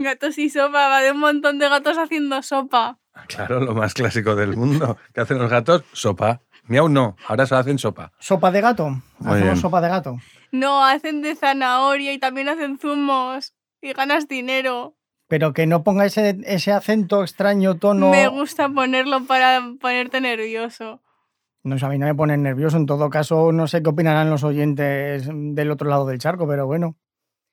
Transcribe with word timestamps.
Gatos 0.00 0.38
y 0.38 0.48
sopa, 0.48 0.88
va 0.88 1.02
de 1.02 1.12
un 1.12 1.20
montón 1.20 1.58
de 1.58 1.68
gatos 1.68 1.98
haciendo 1.98 2.42
sopa. 2.42 2.98
Claro, 3.28 3.60
lo 3.60 3.74
más 3.74 3.92
clásico 3.92 4.34
del 4.34 4.56
mundo. 4.56 4.96
¿Qué 5.12 5.20
hacen 5.20 5.38
los 5.38 5.50
gatos? 5.50 5.84
Sopa. 5.92 6.40
Miau 6.64 6.88
no, 6.88 7.16
ahora 7.28 7.44
se 7.44 7.54
hacen 7.54 7.78
sopa. 7.78 8.10
¿Sopa 8.18 8.50
de 8.50 8.62
gato? 8.62 8.88
Muy 8.88 9.02
Hacemos 9.20 9.42
bien. 9.42 9.56
sopa 9.58 9.80
de 9.82 9.88
gato. 9.90 10.16
No, 10.52 10.82
hacen 10.84 11.20
de 11.20 11.34
zanahoria 11.34 12.14
y 12.14 12.18
también 12.18 12.48
hacen 12.48 12.78
zumos 12.78 13.52
y 13.82 13.92
ganas 13.92 14.26
dinero. 14.26 14.96
Pero 15.28 15.52
que 15.52 15.66
no 15.66 15.84
ponga 15.84 16.06
ese, 16.06 16.38
ese 16.44 16.72
acento 16.72 17.22
extraño, 17.22 17.76
tono. 17.76 18.08
Me 18.10 18.26
gusta 18.28 18.70
ponerlo 18.70 19.24
para 19.26 19.60
ponerte 19.80 20.22
nervioso. 20.22 21.02
No 21.62 21.78
sé, 21.78 21.84
a 21.84 21.88
mí 21.90 21.98
no 21.98 22.06
me 22.06 22.14
pone 22.14 22.38
nervioso. 22.38 22.78
En 22.78 22.86
todo 22.86 23.10
caso, 23.10 23.52
no 23.52 23.66
sé 23.66 23.82
qué 23.82 23.90
opinarán 23.90 24.30
los 24.30 24.44
oyentes 24.44 25.28
del 25.30 25.70
otro 25.70 25.90
lado 25.90 26.06
del 26.06 26.18
charco, 26.18 26.48
pero 26.48 26.66
bueno. 26.66 26.96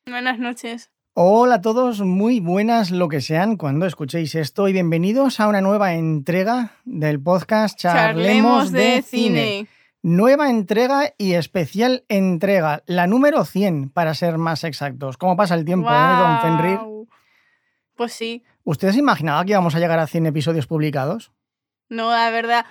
Buenas 0.06 0.40
noches. 0.40 0.92
Hola 1.20 1.56
a 1.56 1.62
todos, 1.62 2.02
muy 2.02 2.40
buenas 2.40 2.92
lo 2.92 3.10
que 3.10 3.22
sean 3.22 3.58
cuando 3.58 3.88
escuchéis 3.88 4.36
esto 4.36 4.68
y 4.68 4.74
bienvenidos 4.74 5.40
a 5.40 5.48
una 5.48 5.62
nueva 5.62 5.96
entrega 5.96 6.74
del 6.86 7.20
podcast 7.20 7.76
Charlemos, 7.76 8.72
de, 8.72 9.02
cine. 9.02 9.66
Nueva 10.04 10.52
entrega 10.52 11.16
y 11.18 11.34
especial 11.34 12.06
entrega, 12.08 12.84
la 12.86 13.08
número 13.08 13.46
100 13.46 13.90
para 13.90 14.14
ser 14.14 14.38
más 14.38 14.64
exactos. 14.64 15.18
¿Cómo 15.18 15.36
pasa 15.36 15.56
el 15.56 15.66
tiempo, 15.66 15.90
eh, 15.90 16.18
don 16.20 16.42
Fenrir? 16.42 16.80
Pues 17.96 18.14
sí. 18.14 18.44
¿Usted 18.64 18.92
se 18.92 19.00
imaginaba 19.00 19.44
que 19.44 19.54
íbamos 19.54 19.74
a 19.74 19.80
llegar 19.80 19.98
a 19.98 20.06
100 20.06 20.28
episodios 20.28 20.68
publicados? 20.68 21.32
No, 21.90 22.12
la 22.12 22.30
verdad. 22.30 22.68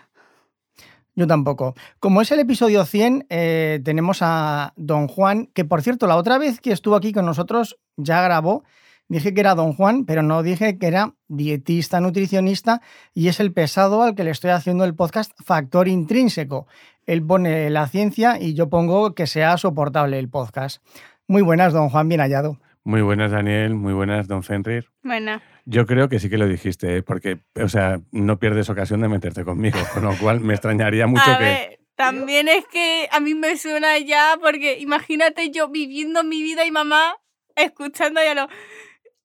Yo 1.16 1.26
tampoco. 1.26 1.74
Como 1.98 2.20
es 2.20 2.30
el 2.30 2.40
episodio 2.40 2.84
100, 2.84 3.26
eh, 3.30 3.80
tenemos 3.82 4.18
a 4.20 4.74
Don 4.76 5.08
Juan, 5.08 5.46
que 5.54 5.64
por 5.64 5.80
cierto, 5.80 6.06
la 6.06 6.16
otra 6.16 6.36
vez 6.36 6.60
que 6.60 6.72
estuvo 6.72 6.94
aquí 6.94 7.12
con 7.12 7.24
nosotros 7.24 7.78
ya 7.96 8.20
grabó. 8.20 8.64
Dije 9.08 9.32
que 9.32 9.40
era 9.40 9.54
Don 9.54 9.72
Juan, 9.72 10.04
pero 10.04 10.22
no 10.22 10.42
dije 10.42 10.78
que 10.78 10.88
era 10.88 11.14
dietista, 11.28 12.00
nutricionista 12.00 12.82
y 13.14 13.28
es 13.28 13.40
el 13.40 13.52
pesado 13.52 14.02
al 14.02 14.14
que 14.14 14.24
le 14.24 14.32
estoy 14.32 14.50
haciendo 14.50 14.84
el 14.84 14.94
podcast 14.94 15.32
Factor 15.42 15.88
Intrínseco. 15.88 16.66
Él 17.06 17.24
pone 17.24 17.70
la 17.70 17.86
ciencia 17.86 18.38
y 18.38 18.54
yo 18.54 18.68
pongo 18.68 19.14
que 19.14 19.26
sea 19.26 19.56
soportable 19.58 20.18
el 20.18 20.28
podcast. 20.28 20.82
Muy 21.28 21.42
buenas, 21.42 21.72
Don 21.72 21.88
Juan, 21.88 22.08
bien 22.08 22.20
hallado. 22.20 22.58
Muy 22.86 23.02
buenas, 23.02 23.32
Daniel. 23.32 23.74
Muy 23.74 23.92
buenas, 23.92 24.28
don 24.28 24.44
Fenrir. 24.44 24.88
Bueno, 25.02 25.42
Yo 25.64 25.86
creo 25.86 26.08
que 26.08 26.20
sí 26.20 26.30
que 26.30 26.38
lo 26.38 26.46
dijiste, 26.46 26.98
¿eh? 26.98 27.02
porque, 27.02 27.40
o 27.60 27.68
sea, 27.68 28.00
no 28.12 28.38
pierdes 28.38 28.70
ocasión 28.70 29.00
de 29.00 29.08
meterte 29.08 29.44
conmigo, 29.44 29.76
con 29.92 30.04
lo 30.04 30.16
cual 30.16 30.38
me 30.40 30.54
extrañaría 30.54 31.06
mucho 31.08 31.28
a 31.28 31.36
que... 31.36 31.44
ver, 31.44 31.80
también 31.96 32.46
es 32.46 32.64
que 32.68 33.08
a 33.10 33.18
mí 33.18 33.34
me 33.34 33.56
suena 33.56 33.98
ya, 33.98 34.38
porque 34.40 34.78
imagínate 34.78 35.50
yo 35.50 35.68
viviendo 35.68 36.22
mi 36.22 36.44
vida 36.44 36.64
y 36.64 36.70
mamá 36.70 37.16
escuchando 37.56 38.22
ya 38.22 38.34
lo. 38.36 38.48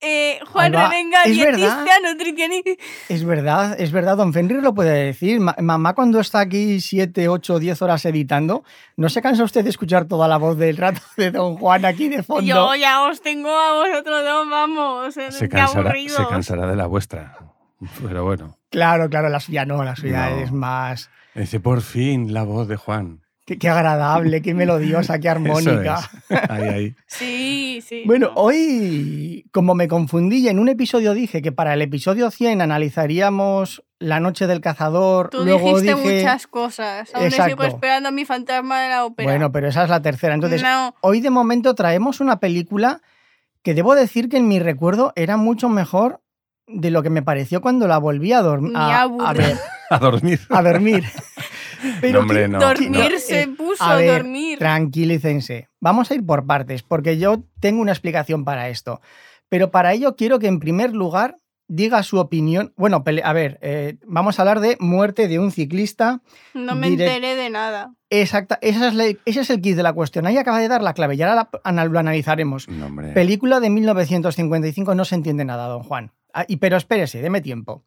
Eh, 0.02 0.39
Juan. 0.52 0.73
Revenga, 0.73 1.23
Es 1.25 1.35
dietista, 1.35 1.77
verdad. 1.83 1.95
nutricionista. 2.11 2.71
Es 3.07 3.23
verdad, 3.23 3.75
es 3.80 3.91
verdad, 3.91 4.17
Don 4.17 4.33
Fenrir 4.33 4.61
lo 4.63 4.73
puede 4.73 5.05
decir. 5.05 5.39
Ma- 5.39 5.55
mamá 5.59 5.94
cuando 5.94 6.19
está 6.19 6.39
aquí 6.39 6.81
7, 6.81 7.27
8, 7.30 7.59
10 7.59 7.81
horas 7.83 8.03
editando, 8.05 8.63
¿no 8.97 9.09
se 9.09 9.22
cansa 9.22 9.44
usted 9.44 9.63
de 9.63 9.69
escuchar 9.69 10.05
toda 10.05 10.27
la 10.27 10.38
voz 10.38 10.57
del 10.57 10.77
rato 10.77 11.02
de 11.17 11.29
Don 11.31 11.55
Juan 11.57 11.85
aquí 11.85 12.09
de 12.09 12.23
fondo? 12.23 12.41
Yo 12.44 12.73
ya 12.75 13.03
os 13.03 13.22
tengo 13.22 13.49
a 13.49 13.73
vosotros 13.73 14.23
dos, 14.23 14.49
vamos. 14.49 15.17
eh, 15.17 15.31
Se 15.31 15.47
qué 15.47 15.57
cansará, 15.57 15.94
se 15.94 16.27
cansará 16.27 16.66
de 16.67 16.75
la 16.75 16.88
vuestra. 16.88 17.38
Pero 18.02 18.23
bueno. 18.23 18.57
Claro, 18.69 19.09
claro, 19.09 19.29
la 19.29 19.39
suya 19.39 19.66
no, 19.66 19.83
la 19.83 19.95
suya 19.95 20.29
No. 20.31 20.38
es 20.38 20.52
más... 20.52 21.09
Dice, 21.35 21.59
por 21.59 21.81
fin, 21.81 22.33
la 22.33 22.44
voz 22.44 22.67
de 22.67 22.75
Juan. 22.75 23.22
Qué, 23.52 23.57
qué 23.59 23.69
agradable, 23.69 24.41
qué 24.41 24.53
melodiosa, 24.53 25.19
qué 25.19 25.27
Eso 25.30 25.31
armónica. 25.38 26.09
es. 26.30 26.39
Ahí, 26.49 26.67
ahí. 26.69 26.95
Sí, 27.07 27.83
sí. 27.85 28.03
Bueno, 28.05 28.31
hoy, 28.35 29.45
como 29.52 29.75
me 29.75 29.88
confundí 29.89 30.38
y 30.38 30.47
en 30.47 30.57
un 30.59 30.69
episodio 30.69 31.13
dije 31.13 31.41
que 31.41 31.52
para 31.52 31.73
el 31.73 31.81
episodio 31.81 32.31
100 32.31 32.61
analizaríamos 32.61 33.83
La 33.99 34.19
Noche 34.22 34.47
del 34.47 34.61
Cazador, 34.61 35.29
Tú 35.31 35.44
luego 35.44 35.67
dijiste 35.79 35.95
dije... 35.95 36.17
muchas 36.22 36.47
cosas. 36.47 37.13
Aún 37.13 37.25
Exacto. 37.25 37.49
sigo 37.52 37.63
esperando 37.66 38.09
a 38.09 38.11
mi 38.13 38.23
fantasma 38.25 38.79
de 38.81 38.90
la 38.90 39.06
ópera. 39.06 39.29
Bueno, 39.29 39.51
pero 39.51 39.67
esa 39.67 39.84
es 39.84 39.90
la 39.90 40.01
tercera. 40.01 40.34
Entonces, 40.34 40.61
no, 40.63 40.95
hoy 41.01 41.19
de 41.19 41.29
momento 41.29 41.75
traemos 41.75 42.22
una 42.22 42.40
película 42.40 43.01
que 43.63 43.73
debo 43.73 43.95
decir 43.95 44.29
que 44.29 44.38
en 44.38 44.47
mi 44.47 44.59
recuerdo 44.59 45.11
era 45.16 45.35
mucho 45.38 45.67
mejor 45.69 46.22
de 46.67 46.90
lo 46.90 47.03
que 47.03 47.09
me 47.09 47.22
pareció 47.22 47.59
cuando 47.61 47.88
la 47.88 47.97
volví 47.97 48.31
a, 48.31 48.41
dorm- 48.41 48.72
Me 48.72 48.78
a, 48.79 49.01
a 49.01 49.34
ver, 49.34 49.57
A 49.90 50.00
dormir. 50.00 50.40
a 50.50 50.61
dormir. 50.63 51.03
Pero 52.02 52.14
No, 52.14 52.19
hombre, 52.22 52.42
que- 52.44 52.47
no. 52.47 52.59
dormir 52.59 52.90
no, 52.92 53.19
se 53.19 53.42
eh, 53.44 53.47
puso 53.47 53.84
a 53.84 53.96
ver, 53.96 54.24
dormir. 54.24 54.59
Tranquilícense. 54.59 55.68
Vamos 55.80 56.12
a 56.12 56.16
ir 56.16 56.25
por 56.25 56.46
partes, 56.46 56.84
porque 56.84 57.18
yo 57.18 57.44
tengo 57.59 57.81
una 57.81 57.92
explicación 57.92 58.44
para 58.46 58.69
esto. 58.69 59.02
Pero 59.50 59.72
para 59.72 59.94
ello 59.94 60.16
quiero 60.16 60.40
que 60.40 60.47
en 60.47 60.59
primer 60.59 60.94
lugar 60.94 61.38
diga 61.68 62.03
su 62.03 62.18
opinión. 62.20 62.74
Bueno, 62.75 63.02
a 63.24 63.34
ver, 63.34 63.58
eh, 63.62 63.96
vamos 64.06 64.38
a 64.38 64.41
hablar 64.41 64.59
de 64.59 64.75
muerte 64.81 65.28
de 65.30 65.40
un 65.40 65.52
ciclista. 65.52 66.22
No 66.53 66.75
me 66.75 66.90
direct- 66.90 67.08
enteré 67.16 67.36
de 67.36 67.50
nada. 67.50 67.94
Exacta, 68.09 68.59
esa 68.62 68.90
es 68.90 68.94
la- 68.94 69.06
ese 69.06 69.40
es 69.40 69.50
el 69.50 69.62
kit 69.62 69.78
de 69.78 69.84
la 69.84 69.94
cuestión. 69.94 70.28
Ahí 70.28 70.38
acaba 70.38 70.59
de 70.59 70.68
dar 70.68 70.81
la 70.84 70.94
clave 70.94 71.16
y 71.16 71.22
ahora 71.22 71.50
la- 71.64 71.86
lo 71.86 72.00
analizaremos. 72.00 72.68
No. 72.68 72.90
Película 73.14 73.62
de 73.62 73.70
1955, 73.70 74.96
no 74.96 75.06
se 75.06 75.16
entiende 75.16 75.46
nada, 75.46 75.68
don 75.68 75.84
Juan. 75.84 76.12
Ah, 76.34 76.46
y, 76.47 76.58
pero 76.58 76.75
espérese, 76.78 77.22
deme 77.22 77.40
tiempo. 77.41 77.84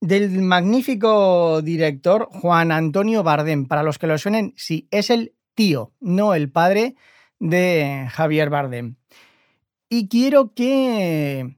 Del 0.00 0.30
magnífico 0.42 1.60
director 1.62 2.28
Juan 2.30 2.70
Antonio 2.70 3.22
Bardem, 3.22 3.66
para 3.66 3.82
los 3.82 3.98
que 3.98 4.06
lo 4.06 4.16
suenen, 4.16 4.54
sí, 4.56 4.86
es 4.90 5.10
el 5.10 5.34
tío, 5.54 5.92
no 6.00 6.34
el 6.34 6.50
padre 6.50 6.94
de 7.40 8.06
Javier 8.10 8.48
Bardem. 8.48 8.94
Y 9.88 10.08
quiero 10.08 10.54
que 10.54 11.56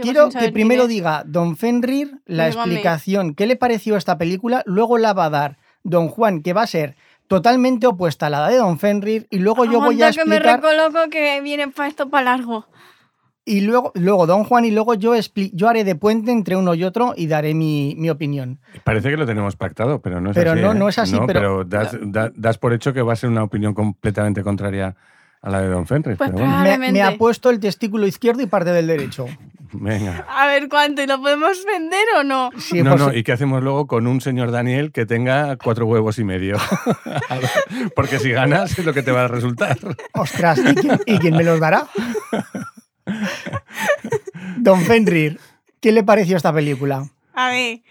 quiero 0.00 0.30
que 0.30 0.52
primero 0.52 0.86
diga 0.86 1.24
don 1.26 1.56
Fenrir 1.56 2.22
la 2.24 2.48
explicación, 2.48 3.34
qué 3.34 3.46
le 3.46 3.56
pareció 3.56 3.96
esta 3.96 4.16
película, 4.16 4.62
luego 4.66 4.98
la 4.98 5.12
va 5.12 5.26
a 5.26 5.30
dar 5.30 5.58
don 5.82 6.08
Juan, 6.08 6.42
que 6.42 6.52
va 6.52 6.62
a 6.62 6.66
ser 6.66 6.96
totalmente 7.26 7.86
opuesta 7.86 8.26
a 8.26 8.30
la 8.30 8.48
de 8.48 8.56
don 8.56 8.78
Fenrir, 8.78 9.26
y 9.30 9.38
luego 9.38 9.64
yo 9.64 9.80
voy 9.80 10.00
a 10.02 10.06
Aguanta 10.08 10.22
que 10.22 10.28
me 10.28 10.36
explicar 10.36 10.62
recoloco 10.62 11.10
que 11.10 11.40
viene 11.42 11.68
para 11.68 11.88
esto 11.88 12.08
para 12.08 12.36
largo. 12.36 12.66
Y 13.46 13.62
luego, 13.62 13.92
luego 13.94 14.26
don 14.26 14.44
Juan 14.44 14.64
y 14.66 14.70
luego 14.72 14.94
yo, 14.94 15.14
expli- 15.16 15.50
yo 15.54 15.68
haré 15.68 15.84
de 15.84 15.94
puente 15.94 16.32
entre 16.32 16.56
uno 16.56 16.74
y 16.74 16.84
otro 16.84 17.14
y 17.16 17.26
daré 17.28 17.54
mi, 17.54 17.94
mi 17.96 18.10
opinión. 18.10 18.58
Parece 18.84 19.08
que 19.08 19.16
lo 19.16 19.24
tenemos 19.24 19.56
pactado, 19.56 20.00
pero 20.02 20.20
no 20.20 20.30
es 20.32 20.34
Pero 20.36 20.52
así. 20.52 20.60
no, 20.60 20.72
¿eh? 20.72 20.74
no 20.74 20.88
es 20.88 20.98
así, 20.98 21.16
pero- 21.26 21.64
das, 21.64 21.96
da- 22.02 22.32
das 22.34 22.58
por 22.58 22.72
hecho 22.74 22.92
que 22.92 23.00
va 23.02 23.12
a 23.14 23.16
ser 23.16 23.30
una 23.30 23.44
opinión 23.44 23.72
completamente 23.72 24.42
contraria 24.42 24.96
a 25.42 25.50
la 25.50 25.60
de 25.60 25.68
Don 25.68 25.86
Fenrir. 25.86 26.16
Pues 26.16 26.30
pero 26.30 26.44
bueno, 26.44 26.78
Me, 26.78 26.92
me 26.92 27.02
ha 27.02 27.16
puesto 27.16 27.50
el 27.50 27.60
testículo 27.60 28.06
izquierdo 28.06 28.42
y 28.42 28.46
parte 28.46 28.72
del 28.72 28.88
derecho. 28.88 29.26
venga. 29.72 30.26
A 30.28 30.46
ver 30.48 30.68
cuánto, 30.68 31.02
¿y 31.02 31.06
lo 31.06 31.20
podemos 31.20 31.64
vender 31.64 32.04
o 32.18 32.24
no? 32.24 32.50
Sí, 32.58 32.82
no, 32.82 32.90
por 32.92 33.00
no, 33.00 33.14
¿y 33.14 33.22
qué 33.22 33.30
hacemos 33.32 33.62
luego 33.62 33.86
con 33.86 34.08
un 34.08 34.20
señor 34.20 34.50
Daniel 34.50 34.90
que 34.90 35.06
tenga 35.06 35.56
cuatro 35.56 35.86
huevos 35.86 36.18
y 36.18 36.24
medio? 36.24 36.56
Porque 37.94 38.18
si 38.18 38.30
ganas 38.32 38.76
es 38.78 38.84
lo 38.84 38.92
que 38.92 39.02
te 39.02 39.12
va 39.12 39.24
a 39.26 39.28
resultar. 39.28 39.78
Ostras, 40.14 40.58
¿y 40.58 40.74
quién, 40.74 41.00
y 41.06 41.18
quién 41.18 41.36
me 41.36 41.44
los 41.44 41.60
dará? 41.60 41.86
Don 44.58 44.80
Fenrir, 44.82 45.38
¿qué 45.80 45.92
le 45.92 46.02
pareció 46.02 46.36
esta 46.36 46.52
película? 46.52 47.08
A 47.34 47.50
ver, 47.50 47.82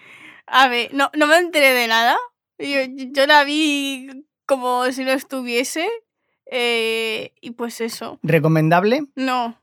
a 0.47 0.67
ver, 0.67 0.93
no, 0.93 1.09
no 1.15 1.27
me 1.27 1.37
enteré 1.37 1.73
de 1.73 1.87
nada. 1.87 2.17
Yo, 2.57 2.79
yo 3.11 3.27
la 3.27 3.43
vi 3.43 4.25
como 4.45 4.85
si 4.91 5.03
no 5.03 5.11
estuviese. 5.11 5.87
eh, 6.51 7.33
y 7.41 7.51
pues 7.51 7.81
eso. 7.81 8.19
¿Recomendable? 8.23 9.05
No. 9.15 9.59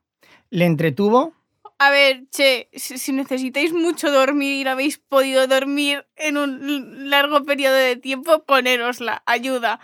¿Le 0.51 0.65
entretuvo? 0.67 1.33
A 1.79 1.91
ver, 1.91 2.25
che, 2.31 2.69
si, 2.75 2.99
si 2.99 3.13
necesitáis 3.13 3.73
mucho 3.73 4.11
dormir 4.13 4.61
y 4.61 4.65
no 4.65 4.71
habéis 4.71 4.99
podido 4.99 5.47
dormir 5.49 6.07
en 6.17 6.37
un 6.37 7.11
largo 7.11 7.45
periodo 7.45 7.75
de 7.75 7.97
tiempo, 7.97 8.45
ponérosla. 8.45 9.23
Ayuda. 9.27 9.81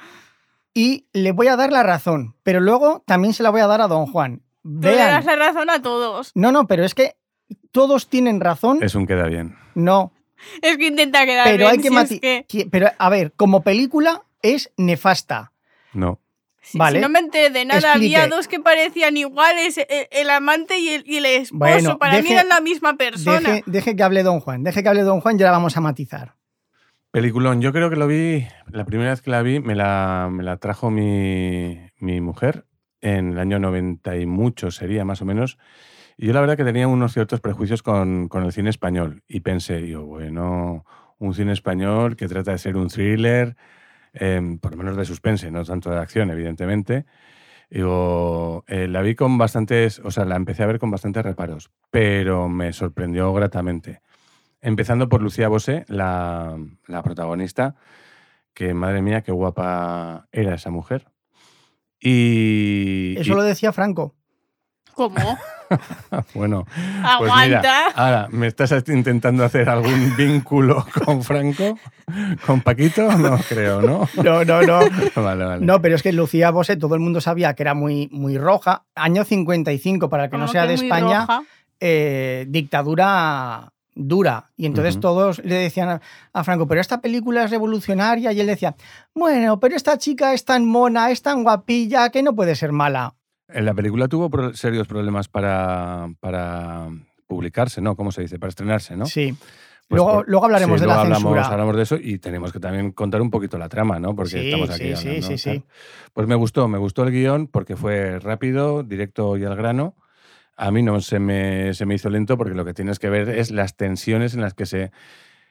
Y 0.74 1.06
le 1.12 1.32
voy 1.32 1.48
a 1.48 1.56
dar 1.56 1.72
la 1.72 1.82
razón, 1.82 2.36
pero 2.44 2.60
luego 2.60 3.02
también 3.06 3.34
se 3.34 3.42
la 3.42 3.50
voy 3.50 3.62
a 3.62 3.66
dar 3.66 3.80
a 3.80 3.88
Don 3.88 4.06
Juan. 4.06 4.42
Tú 4.80 4.88
le 4.88 4.94
Vean. 4.96 5.10
das 5.10 5.24
la 5.24 5.36
razón 5.36 5.70
a 5.70 5.80
todos. 5.82 6.32
No, 6.34 6.52
no, 6.52 6.66
pero 6.66 6.84
es 6.84 6.94
que 6.94 7.16
todos 7.72 8.08
tienen 8.08 8.40
razón. 8.40 8.78
Es 8.82 8.94
un 8.94 9.06
queda 9.06 9.26
bien. 9.26 9.56
No, 9.74 10.12
Es 10.62 10.76
que 10.76 10.86
intenta 10.86 11.24
quedar 11.26 11.44
pero 11.46 11.56
bien, 11.58 11.70
hay 11.70 11.76
que 11.78 11.88
si 11.88 11.94
mati- 11.94 12.14
es 12.14 12.20
que- 12.20 12.44
que- 12.48 12.66
Pero 12.70 12.90
a 12.98 13.08
ver, 13.08 13.32
como 13.34 13.62
película 13.62 14.22
es 14.42 14.70
nefasta. 14.76 15.52
No. 15.92 16.20
Si, 16.60 16.76
Vale. 16.76 16.98
si 16.98 17.02
no 17.02 17.08
me 17.08 17.20
enteré 17.20 17.48
de 17.50 17.64
nada, 17.64 17.94
había 17.94 18.28
dos 18.28 18.46
que 18.46 18.60
parecían 18.60 19.16
iguales, 19.16 19.78
el, 19.78 20.06
el 20.10 20.28
amante 20.30 20.78
y 20.78 20.90
el, 20.90 21.04
y 21.06 21.16
el 21.16 21.24
esposo. 21.26 21.58
Bueno, 21.58 21.98
Para 21.98 22.20
mí 22.20 22.30
eran 22.30 22.48
la 22.50 22.60
misma 22.60 22.94
persona. 22.96 23.40
Deje, 23.40 23.62
deje 23.66 23.96
que 23.96 24.02
hable 24.02 24.22
Don 24.22 24.40
Juan, 24.40 24.62
deje 24.64 24.82
que 24.82 24.88
hable 24.90 25.00
Don 25.02 25.20
Juan 25.22 25.36
y 25.36 25.38
ya 25.38 25.46
la 25.46 25.52
vamos 25.52 25.76
a 25.78 25.80
matizar. 25.80 26.34
Peliculón, 27.10 27.62
yo 27.62 27.72
creo 27.72 27.88
que 27.88 27.96
lo 27.96 28.06
vi, 28.06 28.46
la 28.70 28.84
primera 28.84 29.10
vez 29.10 29.22
que 29.22 29.30
la 29.30 29.40
vi 29.42 29.60
me 29.60 29.74
la, 29.74 30.28
me 30.30 30.42
la 30.42 30.58
trajo 30.58 30.90
mi, 30.90 31.80
mi 32.00 32.20
mujer 32.20 32.66
en 33.00 33.32
el 33.32 33.38
año 33.38 33.58
90 33.58 34.16
y 34.16 34.26
mucho 34.26 34.70
sería 34.70 35.04
más 35.04 35.22
o 35.22 35.24
menos. 35.24 35.58
Y 36.16 36.26
yo 36.26 36.32
la 36.32 36.40
verdad 36.40 36.56
que 36.56 36.64
tenía 36.64 36.88
unos 36.88 37.12
ciertos 37.12 37.40
prejuicios 37.40 37.82
con, 37.82 38.28
con 38.28 38.44
el 38.44 38.52
cine 38.52 38.70
español. 38.70 39.22
Y 39.28 39.40
pensé, 39.40 39.86
yo, 39.86 40.04
bueno, 40.04 40.84
un 41.18 41.34
cine 41.34 41.52
español 41.52 42.16
que 42.16 42.28
trata 42.28 42.52
de 42.52 42.58
ser 42.58 42.76
un 42.76 42.88
thriller, 42.88 43.56
em, 44.12 44.58
por 44.58 44.72
lo 44.72 44.78
menos 44.78 44.96
de 44.96 45.04
suspense, 45.04 45.50
no 45.50 45.64
tanto 45.64 45.90
de 45.90 45.98
acción, 45.98 46.30
evidentemente. 46.30 47.06
Digo, 47.70 48.64
eh, 48.66 48.88
la 48.88 49.02
vi 49.02 49.14
con 49.14 49.38
bastantes, 49.38 50.00
o 50.00 50.10
sea, 50.10 50.24
la 50.24 50.36
empecé 50.36 50.62
a 50.62 50.66
ver 50.66 50.78
con 50.78 50.90
bastantes 50.90 51.22
reparos, 51.22 51.70
pero 51.90 52.48
me 52.48 52.72
sorprendió 52.72 53.32
gratamente. 53.34 54.00
Empezando 54.60 55.08
por 55.08 55.22
Lucía 55.22 55.48
Bosé, 55.48 55.84
la, 55.88 56.56
la 56.86 57.02
protagonista, 57.02 57.76
que 58.54 58.74
madre 58.74 59.02
mía, 59.02 59.22
qué 59.22 59.32
guapa 59.32 60.28
era 60.32 60.54
esa 60.54 60.70
mujer. 60.70 61.06
Y, 62.00 63.14
Eso 63.18 63.32
y- 63.32 63.36
lo 63.36 63.42
decía 63.42 63.72
Franco. 63.72 64.14
¿Cómo? 64.94 65.16
bueno, 66.34 66.64
pues 67.18 67.32
mira, 67.44 67.60
Aguanta. 67.60 67.86
ahora, 67.94 68.28
¿me 68.32 68.48
estás 68.48 68.72
intentando 68.88 69.44
hacer 69.44 69.68
algún 69.68 70.14
vínculo 70.16 70.84
con 71.04 71.22
Franco? 71.22 71.78
¿Con 72.44 72.62
Paquito? 72.62 73.12
No 73.16 73.38
creo, 73.48 73.80
¿no? 73.80 74.08
No, 74.24 74.44
no, 74.44 74.62
no. 74.62 74.80
Vale, 75.14 75.44
vale. 75.44 75.64
No, 75.64 75.80
pero 75.80 75.94
es 75.94 76.02
que 76.02 76.12
Lucía 76.12 76.50
Bosé, 76.50 76.76
todo 76.76 76.94
el 76.96 77.00
mundo 77.00 77.20
sabía 77.20 77.54
que 77.54 77.62
era 77.62 77.74
muy, 77.74 78.08
muy 78.10 78.38
roja. 78.38 78.86
Año 78.96 79.24
55, 79.24 80.08
para 80.08 80.24
el 80.24 80.30
que 80.30 80.36
no 80.36 80.46
Como 80.46 80.52
sea 80.52 80.66
de 80.66 80.74
España, 80.74 81.20
roja. 81.20 81.42
eh, 81.78 82.46
dictadura 82.48 83.72
dura. 84.00 84.50
Y 84.56 84.64
entonces 84.66 85.00
todos 85.00 85.44
le 85.44 85.56
decían 85.56 85.88
a, 85.88 86.00
a 86.32 86.44
Franco, 86.44 86.66
pero 86.68 86.80
esta 86.80 87.00
película 87.00 87.44
es 87.44 87.50
revolucionaria. 87.50 88.32
Y 88.32 88.40
él 88.40 88.46
decía, 88.46 88.76
bueno, 89.14 89.58
pero 89.60 89.74
esta 89.76 89.98
chica 89.98 90.32
es 90.32 90.44
tan 90.44 90.64
mona, 90.64 91.10
es 91.10 91.20
tan 91.22 91.42
guapilla, 91.42 92.08
que 92.10 92.22
no 92.22 92.34
puede 92.34 92.54
ser 92.54 92.72
mala. 92.72 93.14
En 93.48 93.64
la 93.64 93.74
película 93.74 94.08
tuvo 94.08 94.30
pro- 94.30 94.54
serios 94.54 94.86
problemas 94.86 95.26
para, 95.28 96.06
para 96.20 96.88
publicarse, 97.26 97.80
¿no? 97.80 97.96
¿Cómo 97.96 98.12
se 98.12 98.22
dice? 98.22 98.38
Para 98.38 98.48
estrenarse, 98.50 98.96
¿no? 98.96 99.06
Sí. 99.06 99.34
Pues 99.88 99.96
luego, 100.02 100.18
por- 100.18 100.28
luego 100.28 100.44
hablaremos 100.44 100.76
Sí, 100.76 100.80
de 100.82 100.86
la 100.86 101.00
hablamos, 101.00 101.22
censura. 101.22 101.46
hablamos 101.48 101.76
de 101.76 101.82
eso 101.82 101.96
y 101.96 102.18
tenemos 102.18 102.52
que 102.52 102.60
también 102.60 102.92
contar 102.92 103.22
un 103.22 103.30
poquito 103.30 103.56
la 103.56 103.70
trama, 103.70 103.98
¿no? 103.98 104.14
Porque 104.14 104.30
Sí, 104.32 104.38
estamos 104.40 104.68
aquí 104.68 104.84
sí, 104.94 104.96
sí, 104.96 105.08
hablando, 105.08 105.26
sí, 105.28 105.38
sí. 105.38 105.62
Pues 106.12 106.28
me 106.28 106.34
gustó, 106.34 106.68
me 106.68 106.76
gustó 106.76 107.04
el 107.04 107.10
guion 107.10 107.46
porque 107.46 107.74
fue 107.74 108.18
rápido, 108.20 108.82
directo 108.82 109.38
y 109.38 109.44
al 109.44 109.56
grano. 109.56 109.94
A 110.58 110.70
mí 110.72 110.82
no 110.82 111.00
se 111.00 111.20
me, 111.20 111.72
se 111.72 111.86
me 111.86 111.94
hizo 111.94 112.10
lento 112.10 112.36
porque 112.36 112.54
lo 112.54 112.64
que 112.64 112.74
tienes 112.74 112.98
que 112.98 113.08
ver 113.08 113.28
es 113.28 113.52
las 113.52 113.76
tensiones 113.76 114.34
en 114.34 114.40
las 114.40 114.54
que 114.54 114.66
se 114.66 114.90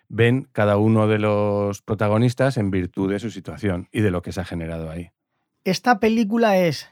ven 0.09 0.47
cada 0.51 0.77
uno 0.77 1.07
de 1.07 1.17
los 1.17 1.81
protagonistas 1.81 2.57
en 2.57 2.71
virtud 2.71 3.09
de 3.09 3.19
su 3.19 3.31
situación 3.31 3.87
y 3.91 4.01
de 4.01 4.11
lo 4.11 4.21
que 4.21 4.33
se 4.33 4.41
ha 4.41 4.45
generado 4.45 4.91
ahí. 4.91 5.11
Esta 5.63 5.99
película 5.99 6.57
es 6.57 6.89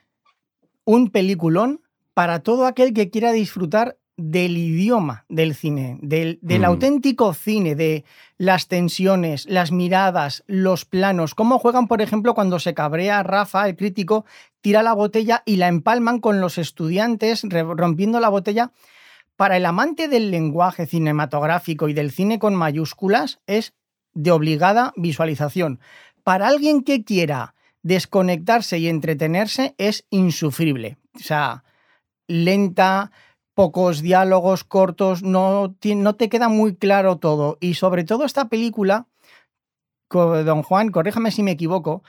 un 0.86 1.12
peliculón 1.12 1.82
para 2.14 2.40
todo 2.40 2.66
aquel 2.66 2.94
que 2.94 3.10
quiera 3.10 3.34
disfrutar 3.34 3.98
del 4.18 4.58
idioma 4.58 5.26
del 5.28 5.56
cine, 5.56 5.98
del, 6.02 6.40
del 6.42 6.62
Mm. 6.62 6.66
auténtico 6.66 7.34
cine, 7.34 7.76
de 7.76 8.06
las 8.38 8.68
tensiones, 8.68 9.46
las 9.50 9.72
miradas, 9.72 10.44
los 10.48 10.86
planos, 10.86 11.36
cómo 11.36 11.60
juegan, 11.60 11.88
por 11.88 12.02
ejemplo, 12.02 12.34
cuando 12.34 12.60
se 12.60 12.74
cabrea 12.74 13.24
Rafa, 13.24 13.68
el 13.68 13.76
crítico, 13.76 14.26
tira 14.62 14.84
la 14.84 14.94
botella 14.94 15.44
y 15.46 15.58
la 15.58 15.68
empalman 15.68 16.20
con 16.20 16.40
los 16.40 16.58
estudiantes, 16.58 17.44
rompiendo 17.44 18.20
la 18.20 18.30
botella. 18.30 18.72
Para 19.36 19.58
el 19.58 19.66
amante 19.66 20.08
del 20.08 20.32
lenguaje 20.32 20.86
cinematográfico 20.86 21.90
y 21.90 21.94
del 21.94 22.12
cine 22.12 22.40
con 22.40 22.56
mayúsculas 22.56 23.42
es 23.48 23.74
de 24.14 24.32
obligada 24.32 24.94
visualización. 24.96 25.82
Para 26.24 26.48
alguien 26.48 26.84
que 26.84 27.04
quiera 27.04 27.54
desconectarse 27.84 28.80
y 28.80 28.88
entretenerse 28.88 29.76
es 29.78 30.06
insufrible. 30.10 30.98
O 31.16 31.20
sea, 31.20 31.66
lenta, 32.28 33.12
pocos 33.56 34.02
diálogos 34.02 34.64
cortos, 34.64 35.24
no, 35.24 35.76
no 35.84 36.16
te 36.16 36.30
queda 36.30 36.50
muy 36.50 36.76
claro 36.76 37.18
todo. 37.18 37.58
Y 37.62 37.74
sobre 37.76 38.04
todo 38.04 38.26
esta 38.26 38.50
película, 38.50 39.08
don 40.12 40.62
Juan, 40.62 40.92
corríjame 40.92 41.32
si 41.32 41.42
me 41.42 41.52
equivoco, 41.52 42.04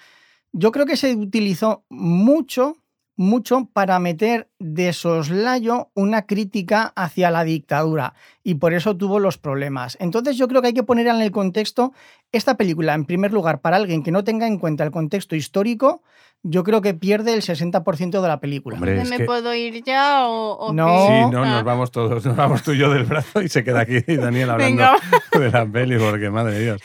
yo 0.53 0.73
creo 0.73 0.87
que 0.87 0.97
se 0.97 1.15
utilizó 1.15 1.85
mucho, 1.89 2.77
mucho 3.17 3.69
para 3.73 3.99
meter 3.99 4.51
de 4.59 4.93
soslayo 4.93 5.91
una 5.95 6.27
crítica 6.27 6.93
hacia 6.97 7.31
la 7.31 7.45
dictadura 7.45 8.15
y 8.43 8.57
por 8.57 8.75
eso 8.75 8.97
tuvo 8.97 9.21
los 9.21 9.39
problemas. 9.39 9.97
Entonces 10.01 10.37
yo 10.37 10.49
creo 10.49 10.63
que 10.63 10.69
hay 10.69 10.75
que 10.75 10.83
poner 10.83 11.07
en 11.07 11.21
el 11.21 11.31
contexto 11.31 11.93
esta 12.33 12.57
película, 12.57 12.95
en 12.95 13.05
primer 13.05 13.33
lugar, 13.33 13.61
para 13.61 13.77
alguien 13.77 14.03
que 14.03 14.11
no 14.11 14.25
tenga 14.25 14.47
en 14.47 14.59
cuenta 14.59 14.85
el 14.85 14.91
contexto 14.91 15.37
histórico, 15.37 16.03
yo 16.43 16.63
creo 16.65 16.81
que 16.81 16.95
pierde 16.95 17.35
el 17.35 17.43
60% 17.43 18.21
de 18.23 18.29
la 18.29 18.41
película. 18.41 18.77
Hombre, 18.77 19.03
¿Me 19.05 19.17
que- 19.19 19.25
puedo 19.25 19.53
ir 19.55 19.83
ya 19.85 20.27
o, 20.29 20.53
o 20.57 20.73
No. 20.73 21.07
Sí, 21.07 21.13
no, 21.33 21.43
Ah. 21.43 21.51
nos 21.51 21.65
vamos 21.65 21.91
todos, 21.91 22.25
nos 22.25 22.37
vamos 22.37 22.63
tú 22.63 22.73
y 22.73 22.79
yo 22.79 22.91
del 22.93 23.05
brazo 23.05 23.43
y 23.43 23.49
se 23.49 23.65
queda 23.65 23.81
aquí 23.81 24.01
Daniel 24.07 24.51
hablando 24.51 24.65
Venga. 24.77 24.97
de 25.33 25.51
la 25.51 25.67
peli, 25.67 25.99
porque 25.99 26.31
madre 26.31 26.55
de 26.55 26.65
Dios. 26.65 26.83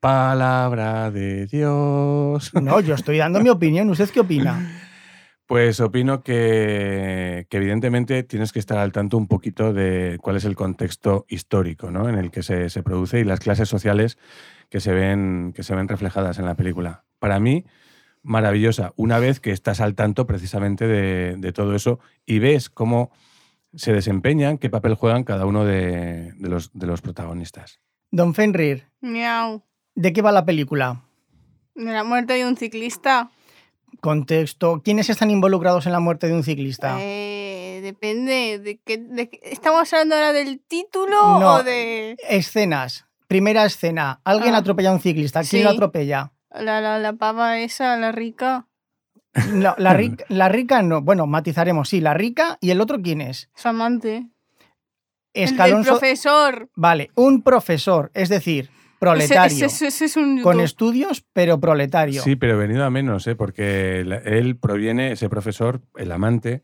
Palabra 0.00 1.10
de 1.10 1.46
Dios. 1.46 2.52
No, 2.54 2.80
yo 2.80 2.94
estoy 2.94 3.18
dando 3.18 3.40
mi 3.40 3.48
opinión. 3.48 3.88
¿Usted 3.88 4.10
qué 4.10 4.20
opina? 4.20 4.80
Pues 5.46 5.80
opino 5.80 6.22
que, 6.22 7.46
que 7.48 7.56
evidentemente 7.56 8.22
tienes 8.22 8.52
que 8.52 8.58
estar 8.58 8.78
al 8.78 8.92
tanto 8.92 9.16
un 9.16 9.28
poquito 9.28 9.72
de 9.72 10.18
cuál 10.22 10.36
es 10.36 10.44
el 10.44 10.56
contexto 10.56 11.26
histórico 11.28 11.90
¿no? 11.90 12.08
en 12.08 12.16
el 12.16 12.30
que 12.30 12.42
se, 12.42 12.70
se 12.70 12.82
produce 12.82 13.20
y 13.20 13.24
las 13.24 13.40
clases 13.40 13.68
sociales 13.68 14.18
que 14.70 14.80
se, 14.80 14.92
ven, 14.92 15.52
que 15.54 15.62
se 15.62 15.74
ven 15.74 15.88
reflejadas 15.88 16.38
en 16.38 16.46
la 16.46 16.54
película. 16.54 17.04
Para 17.18 17.40
mí, 17.40 17.64
maravillosa, 18.24 18.92
una 18.96 19.18
vez 19.20 19.38
que 19.38 19.52
estás 19.52 19.80
al 19.80 19.94
tanto 19.94 20.26
precisamente 20.26 20.86
de, 20.88 21.36
de 21.36 21.52
todo 21.52 21.74
eso 21.76 22.00
y 22.26 22.40
ves 22.40 22.68
cómo 22.70 23.12
se 23.74 23.92
desempeñan, 23.92 24.58
qué 24.58 24.70
papel 24.70 24.94
juegan 24.94 25.22
cada 25.24 25.46
uno 25.46 25.64
de, 25.64 26.32
de 26.32 26.48
los, 26.48 26.70
de 26.72 26.86
los 26.86 27.00
protagonistas. 27.02 27.80
Don 28.10 28.34
Fenrir, 28.34 28.86
Miau. 29.00 29.62
¿de 29.94 30.12
qué 30.12 30.22
va 30.22 30.32
la 30.32 30.44
película? 30.44 31.02
De 31.74 31.92
la 31.92 32.02
muerte 32.04 32.32
de 32.34 32.46
un 32.46 32.56
ciclista. 32.56 33.30
Contexto. 34.00 34.82
¿Quiénes 34.84 35.08
están 35.08 35.30
involucrados 35.30 35.86
en 35.86 35.92
la 35.92 36.00
muerte 36.00 36.26
de 36.26 36.34
un 36.34 36.42
ciclista? 36.44 36.96
Eh, 37.00 37.80
depende 37.82 38.58
de 38.58 38.80
qué, 38.84 38.98
de 38.98 39.28
qué- 39.30 39.40
¿Estamos 39.44 39.92
hablando 39.92 40.14
ahora 40.16 40.32
del 40.32 40.60
título 40.60 41.38
No. 41.40 41.54
o 41.54 41.62
de 41.62 42.16
Escenas. 42.28 43.06
Primera 43.28 43.64
escena. 43.64 44.20
Alguien 44.24 44.54
Ah. 44.54 44.58
atropella 44.58 44.90
a 44.90 44.94
un 44.94 45.00
ciclista. 45.00 45.40
¿Quién 45.40 45.62
Sí. 45.62 45.62
lo 45.62 45.70
atropella? 45.70 46.32
La, 46.60 46.80
la, 46.80 46.98
la 46.98 47.12
pava 47.14 47.58
esa, 47.58 47.96
la 47.96 48.12
rica? 48.12 48.66
No, 49.52 49.74
la, 49.78 49.94
rica, 49.94 50.24
la 50.28 50.48
rica 50.48 50.82
no. 50.82 51.02
Bueno, 51.02 51.26
matizaremos. 51.26 51.88
Sí, 51.88 52.00
la 52.00 52.14
rica. 52.14 52.58
¿Y 52.60 52.70
el 52.70 52.80
otro 52.80 53.00
quién 53.02 53.20
es? 53.20 53.50
Su 53.54 53.68
amante. 53.68 54.16
El, 54.16 55.42
el 55.42 55.44
Escalón. 55.44 55.84
so- 55.84 55.90
profesor. 55.90 56.68
Vale, 56.76 57.10
un 57.16 57.42
profesor. 57.42 58.10
Es 58.14 58.28
decir, 58.28 58.70
proletario. 59.00 59.66
Ese, 59.66 59.66
ese- 59.66 59.86
ese 59.88 60.04
es 60.04 60.16
un 60.16 60.40
Con 60.42 60.60
estudios, 60.60 61.24
pero 61.32 61.58
proletario. 61.58 62.22
Sí, 62.22 62.36
pero 62.36 62.56
venido 62.56 62.84
a 62.84 62.90
menos, 62.90 63.26
¿eh? 63.26 63.34
porque 63.34 64.00
él 64.00 64.56
proviene, 64.56 65.12
ese 65.12 65.28
profesor, 65.28 65.82
el 65.96 66.12
amante, 66.12 66.62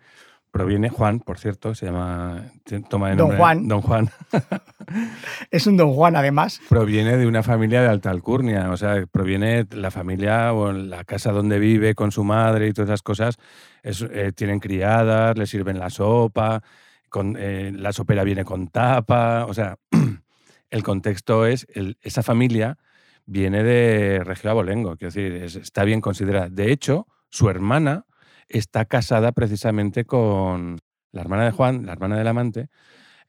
proviene, 0.51 0.89
Juan, 0.89 1.21
por 1.21 1.39
cierto, 1.39 1.75
se 1.75 1.87
llama, 1.87 2.45
toma 2.89 3.09
de 3.11 3.17
Don 3.17 3.19
nombre, 3.29 3.37
Juan. 3.39 3.69
Don 3.69 3.81
Juan, 3.83 4.11
Es 5.51 5.67
un 5.67 5.77
don 5.77 5.93
Juan, 5.93 6.17
además. 6.17 6.61
proviene 6.69 7.17
de 7.17 7.27
una 7.27 7.43
familia 7.43 7.83
de 7.83 7.89
alta 7.89 8.11
alcurnia, 8.11 8.71
o 8.71 8.77
sea, 8.77 9.07
proviene 9.11 9.67
la 9.71 9.91
familia 9.91 10.53
o 10.53 10.73
la 10.73 11.05
casa 11.05 11.33
donde 11.33 11.59
vive 11.59 11.95
con 11.95 12.11
su 12.13 12.25
madre 12.25 12.67
y 12.69 12.73
todas 12.73 12.89
esas 12.91 13.03
cosas, 13.03 13.37
es- 13.83 14.03
eh, 14.11 14.33
tienen 14.35 14.59
criadas, 14.61 15.37
le 15.39 15.47
sirven 15.47 15.79
la 15.79 15.91
sopa, 15.91 16.63
con, 17.09 17.37
eh, 17.39 17.73
la 17.75 17.93
sopera 17.93 18.25
viene 18.25 18.45
con 18.45 18.69
tapa, 18.69 19.47
o 19.47 19.55
sea, 19.55 19.77
el 20.71 20.83
contexto 20.83 21.47
es, 21.47 21.67
el- 21.75 21.97
esa 22.03 22.23
familia 22.23 22.79
viene 23.27 23.63
de 23.63 24.23
Regio 24.25 24.51
Abolengo, 24.51 24.97
quiero 24.97 25.13
decir, 25.13 25.33
es- 25.43 25.57
está 25.57 25.85
bien 25.85 26.01
considerada. 26.01 26.49
De 26.49 26.73
hecho, 26.73 27.07
su 27.29 27.49
hermana 27.49 28.05
está 28.51 28.85
casada 28.85 29.33
precisamente 29.33 30.05
con 30.05 30.79
la 31.13 31.21
hermana 31.23 31.45
de 31.45 31.51
Juan, 31.53 31.87
la 31.87 31.93
hermana 31.93 32.19
del 32.19 32.27
amante, 32.29 32.69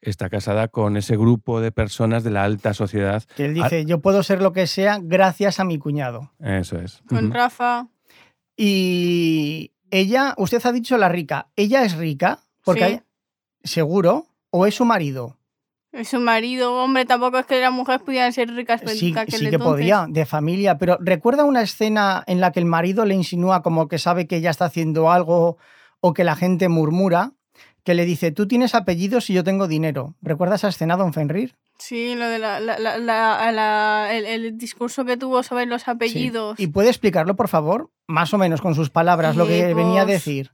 está 0.00 0.28
casada 0.28 0.68
con 0.68 0.96
ese 0.96 1.16
grupo 1.16 1.60
de 1.60 1.72
personas 1.72 2.24
de 2.24 2.30
la 2.30 2.44
alta 2.44 2.74
sociedad. 2.74 3.22
Que 3.36 3.46
él 3.46 3.54
dice, 3.54 3.84
yo 3.86 4.00
puedo 4.00 4.22
ser 4.22 4.42
lo 4.42 4.52
que 4.52 4.66
sea 4.66 4.98
gracias 5.02 5.58
a 5.60 5.64
mi 5.64 5.78
cuñado. 5.78 6.32
Eso 6.40 6.78
es. 6.78 7.02
Con. 7.08 7.30
Rafa. 7.32 7.88
Y 8.56 9.72
ella, 9.90 10.34
usted 10.38 10.64
ha 10.64 10.72
dicho 10.72 10.96
la 10.98 11.08
rica. 11.08 11.48
¿Ella 11.56 11.84
es 11.84 11.96
rica? 11.96 12.40
Porque 12.64 12.80
Sí. 12.80 12.84
hay- 12.86 13.00
seguro. 13.64 14.26
¿O 14.50 14.66
es 14.66 14.74
su 14.74 14.84
marido? 14.84 15.38
Es 15.92 16.08
su 16.08 16.20
marido. 16.20 16.74
Hombre, 16.74 17.04
tampoco 17.04 17.38
es 17.38 17.46
que 17.46 17.60
las 17.60 17.70
mujeres 17.72 18.00
pudieran 18.02 18.32
ser 18.32 18.48
ricas 18.50 18.80
Sí, 18.86 19.14
aquel 19.16 19.38
sí 19.40 19.50
que 19.50 19.58
podía, 19.58 20.06
de 20.08 20.24
familia. 20.24 20.78
Pero 20.78 20.96
¿recuerda 21.00 21.44
una 21.44 21.60
escena 21.62 22.24
en 22.26 22.40
la 22.40 22.50
que 22.50 22.60
el 22.60 22.66
marido 22.66 23.04
le 23.04 23.14
insinúa 23.14 23.62
como 23.62 23.88
que 23.88 23.98
sabe 23.98 24.26
que 24.26 24.36
ella 24.36 24.50
está 24.50 24.64
haciendo 24.64 25.10
algo 25.12 25.58
o 26.00 26.14
que 26.14 26.24
la 26.24 26.34
gente 26.34 26.68
murmura? 26.68 27.32
Que 27.84 27.94
le 27.94 28.04
dice, 28.06 28.30
tú 28.32 28.46
tienes 28.48 28.74
apellidos 28.74 29.28
y 29.28 29.34
yo 29.34 29.44
tengo 29.44 29.66
dinero. 29.68 30.14
¿Recuerda 30.22 30.54
esa 30.54 30.68
escena, 30.68 30.96
don 30.96 31.12
Fenrir? 31.12 31.56
Sí, 31.78 32.14
lo 32.14 32.26
de 32.28 32.38
la, 32.38 32.60
la- 32.60 32.78
la- 32.78 32.96
la- 32.96 33.50
la- 33.52 34.08
el, 34.14 34.24
el 34.24 34.56
discurso 34.56 35.04
que 35.04 35.16
tuvo 35.16 35.42
sobre 35.42 35.66
los 35.66 35.82
Sí. 35.82 35.90
apellidos. 35.90 36.60
¿Y 36.60 36.68
puede 36.68 36.88
explicarlo, 36.90 37.34
por 37.34 37.48
favor? 37.48 37.90
Más 38.06 38.32
o 38.32 38.38
menos 38.38 38.60
con 38.62 38.74
sus 38.76 38.88
palabras, 38.90 39.34
lo 39.36 39.46
que 39.46 39.74
venía 39.74 40.02
a 40.02 40.04
pues, 40.04 40.24
decir. 40.24 40.52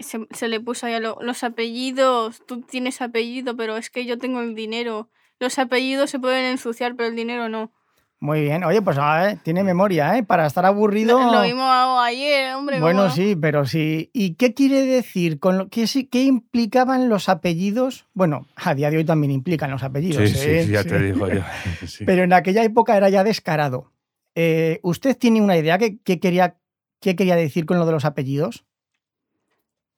Se, 0.00 0.26
se 0.30 0.48
le 0.48 0.60
puso 0.60 0.86
ahí 0.86 0.94
a 0.94 1.00
lo- 1.00 1.18
los 1.20 1.42
apellidos. 1.44 2.42
Tú 2.46 2.62
tienes 2.62 3.00
apellido, 3.00 3.56
pero 3.56 3.76
es 3.76 3.90
que 3.90 4.04
yo 4.06 4.18
tengo 4.18 4.40
el 4.40 4.54
dinero. 4.54 5.08
Los 5.40 5.58
apellidos 5.58 6.10
se 6.10 6.18
pueden 6.18 6.44
ensuciar, 6.46 6.94
pero 6.96 7.08
el 7.08 7.16
dinero 7.16 7.48
no. 7.48 7.72
Muy 8.20 8.40
bien. 8.40 8.64
Oye, 8.64 8.82
pues 8.82 8.98
a 8.98 9.20
ver, 9.20 9.38
tiene 9.44 9.62
memoria, 9.62 10.18
¿eh? 10.18 10.24
Para 10.24 10.44
estar 10.46 10.66
aburrido. 10.66 11.20
Lo, 11.20 11.32
lo 11.34 11.42
vimos 11.42 11.70
ayer, 12.02 12.52
hombre. 12.56 12.80
Bueno, 12.80 13.10
sí, 13.10 13.36
pero 13.40 13.64
sí. 13.64 14.10
¿Y 14.12 14.34
qué 14.34 14.54
quiere 14.54 14.82
decir? 14.82 15.38
Con 15.38 15.56
lo, 15.56 15.68
qué, 15.68 15.86
sí- 15.86 16.06
¿Qué 16.06 16.24
implicaban 16.24 17.08
los 17.08 17.28
apellidos? 17.28 18.06
Bueno, 18.14 18.48
a 18.56 18.74
día 18.74 18.90
de 18.90 18.96
hoy 18.96 19.04
también 19.04 19.30
implican 19.30 19.70
los 19.70 19.84
apellidos. 19.84 20.28
Sí, 20.30 20.34
sí, 20.36 20.50
¿eh? 20.50 20.64
sí, 20.64 20.72
ya 20.72 20.82
Sí. 20.82 20.88
te 20.88 20.98
digo 20.98 21.28
yo. 21.28 21.42
Sí. 21.86 22.04
Pero 22.04 22.24
en 22.24 22.32
aquella 22.32 22.64
época 22.64 22.96
era 22.96 23.08
ya 23.08 23.22
descarado. 23.22 23.92
Eh, 24.34 24.80
¿Usted 24.82 25.16
tiene 25.16 25.40
una 25.40 25.56
idea 25.56 25.78
qué 25.78 25.98
qué 26.02 26.18
quería, 26.18 26.56
qué 27.00 27.14
quería 27.14 27.36
decir 27.36 27.66
con 27.66 27.78
lo 27.78 27.86
de 27.86 27.92
los 27.92 28.04
apellidos? 28.04 28.64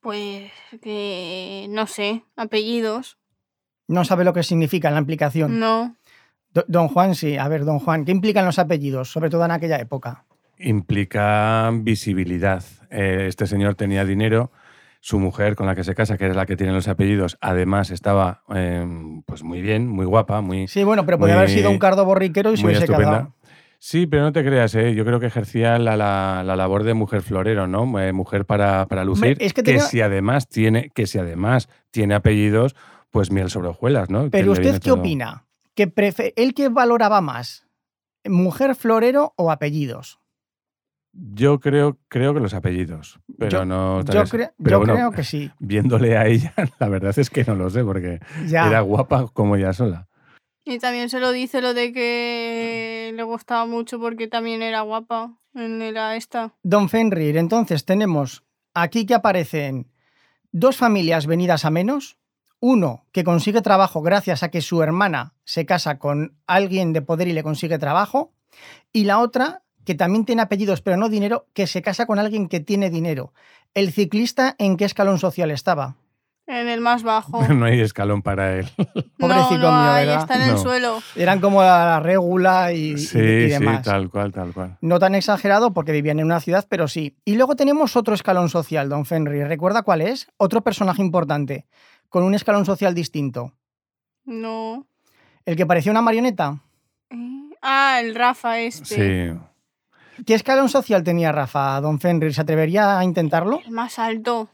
Pues 0.01 0.51
que 0.81 1.67
no 1.69 1.85
sé, 1.87 2.23
apellidos. 2.35 3.17
No 3.87 4.03
sabe 4.05 4.23
lo 4.23 4.33
que 4.33 4.43
significa 4.43 4.89
la 4.91 4.99
implicación. 4.99 5.59
No. 5.59 5.95
Do- 6.53 6.65
Don 6.67 6.87
Juan, 6.87 7.15
sí. 7.15 7.37
A 7.37 7.47
ver, 7.47 7.65
don 7.65 7.79
Juan, 7.79 8.05
¿qué 8.05 8.11
implican 8.11 8.45
los 8.45 8.59
apellidos? 8.59 9.11
Sobre 9.11 9.29
todo 9.29 9.45
en 9.45 9.51
aquella 9.51 9.77
época. 9.77 10.25
Implica 10.57 11.69
visibilidad. 11.73 12.63
Eh, 12.89 13.25
este 13.27 13.47
señor 13.47 13.75
tenía 13.75 14.05
dinero, 14.05 14.51
su 14.99 15.19
mujer 15.19 15.55
con 15.55 15.65
la 15.67 15.75
que 15.75 15.83
se 15.83 15.95
casa, 15.95 16.17
que 16.17 16.27
es 16.27 16.35
la 16.35 16.45
que 16.45 16.55
tiene 16.55 16.73
los 16.73 16.87
apellidos, 16.87 17.37
además 17.41 17.89
estaba 17.91 18.43
eh, 18.53 18.85
pues 19.25 19.43
muy 19.43 19.61
bien, 19.61 19.87
muy 19.87 20.05
guapa, 20.05 20.41
muy, 20.41 20.67
Sí, 20.67 20.83
bueno, 20.83 21.05
pero 21.05 21.17
podría 21.17 21.37
haber 21.37 21.49
sido 21.49 21.71
un 21.71 21.79
cardo 21.79 22.05
borriquero 22.05 22.51
y 22.53 22.57
se 22.57 22.65
hubiese 22.65 22.83
estupenda. 22.85 23.31
Sí, 23.83 24.05
pero 24.05 24.21
no 24.21 24.31
te 24.31 24.43
creas, 24.45 24.75
¿eh? 24.75 24.93
yo 24.93 25.03
creo 25.05 25.19
que 25.19 25.25
ejercía 25.25 25.79
la, 25.79 25.97
la- 25.97 26.43
la 26.45 26.55
labor 26.55 26.83
de 26.83 26.93
mujer 26.93 27.23
florero, 27.23 27.65
¿no? 27.65 27.99
Eh, 27.99 28.13
mujer 28.13 28.45
para, 28.45 28.85
para 28.85 29.03
lucir. 29.03 29.37
es 29.39 29.53
que 29.53 29.63
que, 29.63 29.79
si 29.79 30.01
además 30.01 30.47
tiene, 30.47 30.91
que 30.93 31.07
si 31.07 31.17
además 31.17 31.67
tiene 31.89 32.13
apellidos, 32.13 32.75
pues 33.09 33.31
miel 33.31 33.49
sobre 33.49 33.69
hojuelas, 33.69 34.11
¿no? 34.11 34.25
Que 34.25 34.29
Pero 34.29 34.51
usted, 34.51 34.73
¿qué 34.73 34.79
todo- 34.91 34.99
opina? 34.99 35.45
¿Que 35.73 35.87
prefe- 35.91 36.31
¿Él 36.35 36.53
qué 36.53 36.69
valoraba 36.69 37.21
más? 37.21 37.65
¿Mujer 38.23 38.75
florero 38.75 39.33
o 39.35 39.49
apellidos? 39.49 40.19
Yo 41.13 41.59
creo, 41.59 41.97
creo 42.07 42.35
que 42.35 42.39
los 42.39 42.53
apellidos, 42.53 43.19
pero 43.39 43.49
Yo- 43.61 43.65
no. 43.65 44.01
Yo, 44.05 44.21
cre- 44.25 44.51
pero 44.63 44.75
yo 44.75 44.77
bueno, 44.77 44.93
creo 44.93 45.11
que 45.11 45.23
sí. 45.23 45.49
Viéndole 45.57 46.17
a 46.17 46.27
ella, 46.27 46.53
la 46.79 46.87
verdad 46.87 47.17
es 47.17 47.31
que 47.31 47.43
no 47.45 47.55
lo 47.55 47.71
sé, 47.71 47.83
porque 47.83 48.19
Ya. 48.45 48.67
era 48.67 48.81
guapa 48.81 49.25
como 49.33 49.55
ella 49.55 49.73
sola. 49.73 50.07
Y 50.63 50.79
también 50.79 51.09
se 51.09 51.19
lo 51.19 51.31
dice 51.31 51.61
lo 51.61 51.73
de 51.73 51.91
que 51.91 53.11
le 53.15 53.23
gustaba 53.23 53.65
mucho 53.65 53.99
porque 53.99 54.27
también 54.27 54.61
era 54.61 54.81
guapa. 54.81 55.37
Era 55.53 56.15
esta. 56.15 56.53
Don 56.63 56.87
Fenrir, 56.87 57.35
entonces 57.35 57.83
tenemos 57.83 58.43
aquí 58.73 59.05
que 59.05 59.15
aparecen 59.15 59.91
dos 60.51 60.77
familias 60.77 61.27
venidas 61.27 61.65
a 61.65 61.71
menos. 61.71 62.17
Uno 62.59 63.05
que 63.11 63.23
consigue 63.23 63.61
trabajo 63.61 64.01
gracias 64.01 64.43
a 64.43 64.49
que 64.49 64.61
su 64.61 64.83
hermana 64.83 65.33
se 65.43 65.65
casa 65.65 65.97
con 65.97 66.37
alguien 66.45 66.93
de 66.93 67.01
poder 67.01 67.27
y 67.27 67.33
le 67.33 67.43
consigue 67.43 67.79
trabajo. 67.79 68.33
Y 68.93 69.05
la 69.05 69.19
otra 69.19 69.63
que 69.83 69.95
también 69.95 70.25
tiene 70.25 70.43
apellidos 70.43 70.81
pero 70.81 70.97
no 70.97 71.09
dinero, 71.09 71.47
que 71.53 71.67
se 71.67 71.81
casa 71.81 72.05
con 72.05 72.19
alguien 72.19 72.47
que 72.47 72.59
tiene 72.59 72.89
dinero. 72.89 73.33
¿El 73.73 73.91
ciclista 73.91 74.55
en 74.59 74.77
qué 74.77 74.85
escalón 74.85 75.17
social 75.17 75.51
estaba? 75.51 75.97
En 76.59 76.67
el 76.67 76.81
más 76.81 77.03
bajo. 77.03 77.41
No 77.53 77.65
hay 77.65 77.79
escalón 77.79 78.21
para 78.21 78.57
él. 78.59 78.69
Pobrecito 79.17 79.57
no, 79.57 79.71
no 79.71 79.81
mío, 79.81 79.91
hay, 79.91 80.05
¿verdad? 80.05 80.21
está 80.23 80.35
en 80.43 80.49
el 80.51 80.57
suelo. 80.57 80.99
Eran 81.15 81.39
como 81.39 81.61
la 81.61 81.99
regula 82.01 82.73
y, 82.73 82.91
y- 82.91 82.97
Sí, 82.97 83.17
y 83.17 83.43
sí, 83.43 83.49
demás. 83.49 83.83
tal 83.83 84.09
cual, 84.09 84.31
tal 84.33 84.51
cual. 84.53 84.77
No 84.81 84.99
tan 84.99 85.15
exagerado 85.15 85.71
porque 85.73 85.91
vivían 85.93 86.19
en 86.19 86.25
una 86.25 86.39
ciudad, 86.41 86.65
pero 86.69 86.87
sí. 86.87 87.15
Y 87.25 87.35
luego 87.35 87.55
tenemos 87.55 87.95
otro 87.95 88.13
escalón 88.13 88.49
social, 88.49 88.89
don 88.89 89.05
Fenrir. 89.05 89.47
¿Recuerda 89.47 89.83
cuál 89.83 90.01
es? 90.01 90.27
Otro 90.37 90.61
personaje 90.61 91.01
importante, 91.01 91.65
con 92.09 92.23
un 92.23 92.33
escalón 92.33 92.65
social 92.65 92.93
distinto. 92.93 93.53
No. 94.25 94.85
El 95.45 95.55
que 95.55 95.65
parecía 95.65 95.91
una 95.91 96.01
marioneta. 96.01 96.59
Eh, 97.09 97.37
Ah, 97.61 97.99
el 98.03 98.13
Rafa 98.15 98.59
este. 98.59 99.33
Sí. 99.33 100.23
¿Qué 100.25 100.33
escalón 100.33 100.67
social 100.67 101.03
tenía 101.03 101.31
Rafa, 101.31 101.79
don 101.79 101.99
Fenrir? 101.99 102.33
¿Se 102.33 102.41
atrevería 102.41 102.97
a 102.99 103.03
intentarlo? 103.03 103.59
El 103.65 103.71
más 103.71 103.97
alto. 103.99 104.49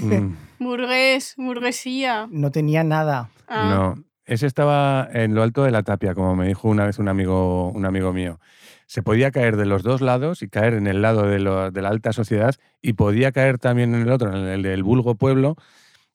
Mm, 0.00 0.32
Burgués, 0.58 1.34
burguesía. 1.36 2.28
No 2.30 2.50
tenía 2.50 2.84
nada. 2.84 3.30
Ah, 3.48 3.70
No, 3.96 4.04
ese 4.24 4.46
estaba 4.46 5.08
en 5.12 5.34
lo 5.34 5.42
alto 5.42 5.62
de 5.64 5.70
la 5.70 5.82
tapia, 5.82 6.14
como 6.14 6.34
me 6.36 6.46
dijo 6.48 6.68
una 6.68 6.86
vez 6.86 6.98
un 6.98 7.08
amigo, 7.08 7.70
un 7.70 7.84
amigo 7.86 8.12
mío. 8.12 8.40
Se 8.86 9.02
podía 9.02 9.30
caer 9.32 9.56
de 9.56 9.66
los 9.66 9.82
dos 9.82 10.00
lados 10.00 10.42
y 10.42 10.48
caer 10.48 10.74
en 10.74 10.86
el 10.86 11.02
lado 11.02 11.22
de, 11.24 11.38
lo- 11.40 11.70
de 11.70 11.82
la 11.82 11.88
alta 11.88 12.12
sociedad 12.12 12.54
y 12.80 12.92
podía 12.94 13.32
caer 13.32 13.58
también 13.58 13.94
en 13.94 14.02
el 14.02 14.10
otro, 14.10 14.30
en 14.30 14.46
el 14.46 14.62
del 14.62 14.82
vulgo 14.84 15.16
pueblo, 15.16 15.56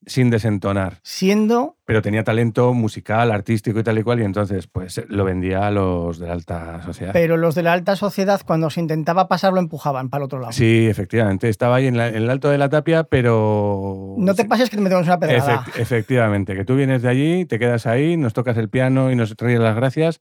sin 0.06 0.30
desentonar. 0.32 1.00
Siendo, 1.04 1.78
Pero 1.86 2.02
tenía 2.02 2.24
talento 2.24 2.74
musical, 2.74 3.32
artístico 3.32 3.80
y 3.80 3.84
tal 3.84 4.00
y 4.00 4.04
cual, 4.04 4.20
y 4.20 4.24
entonces 4.24 4.66
pues 4.68 5.00
lo 5.10 5.24
vendía 5.26 5.68
a 5.68 5.72
los 5.72 6.18
de 6.18 6.28
la 6.28 6.34
alta 6.34 6.82
sociedad. 6.84 7.14
pero 7.14 7.38
los 7.38 7.54
de 7.54 7.62
la 7.64 7.74
alta 7.74 7.96
sociedad, 7.96 8.42
cuando 8.46 8.70
se 8.72 8.80
intentaba 8.80 9.28
pasar, 9.28 9.54
lo 9.54 9.60
empujaban 9.60 10.10
para 10.10 10.22
el 10.22 10.26
otro 10.26 10.40
lado. 10.40 10.54
Sí, 10.54 10.88
efectivamente. 10.88 11.50
Estaba 11.50 11.76
ahí 11.76 11.88
en, 11.88 11.98
la- 11.98 12.08
en 12.08 12.16
el 12.16 12.30
alto 12.30 12.50
de 12.50 12.58
la 12.58 12.70
tapia, 12.70 13.04
pero. 13.04 14.16
No 14.18 14.34
te 14.34 14.46
pases 14.46 14.70
que 14.70 14.78
te 14.78 14.82
metemos 14.82 15.06
una 15.06 15.20
pedrada. 15.20 15.64
Efect- 15.66 15.80
efectivamente, 15.80 16.56
que 16.56 16.66
tú 16.66 16.76
vienes 16.76 17.02
de 17.04 17.10
allí, 17.10 17.46
te 17.46 17.60
quedas 17.60 17.86
ahí, 17.86 18.18
nos 18.18 18.34
tocas 18.34 18.58
el 18.58 18.70
piano 18.70 19.12
y 19.12 19.16
nos 19.16 19.36
traes 19.36 19.60
las 19.60 19.76
gracias 19.76 20.20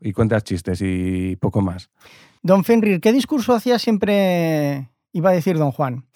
y 0.00 0.12
cuentas 0.12 0.42
chistes 0.44 0.80
y 0.82 1.36
poco 1.36 1.60
más. 1.60 1.90
Don 2.42 2.64
Fenrir, 2.64 3.00
¿qué 3.00 3.12
discurso 3.12 3.54
hacía 3.54 3.78
siempre? 3.78 4.88
Iba 5.12 5.30
a 5.30 5.32
decir 5.34 5.58
don 5.58 5.72
Juan. 5.72 6.06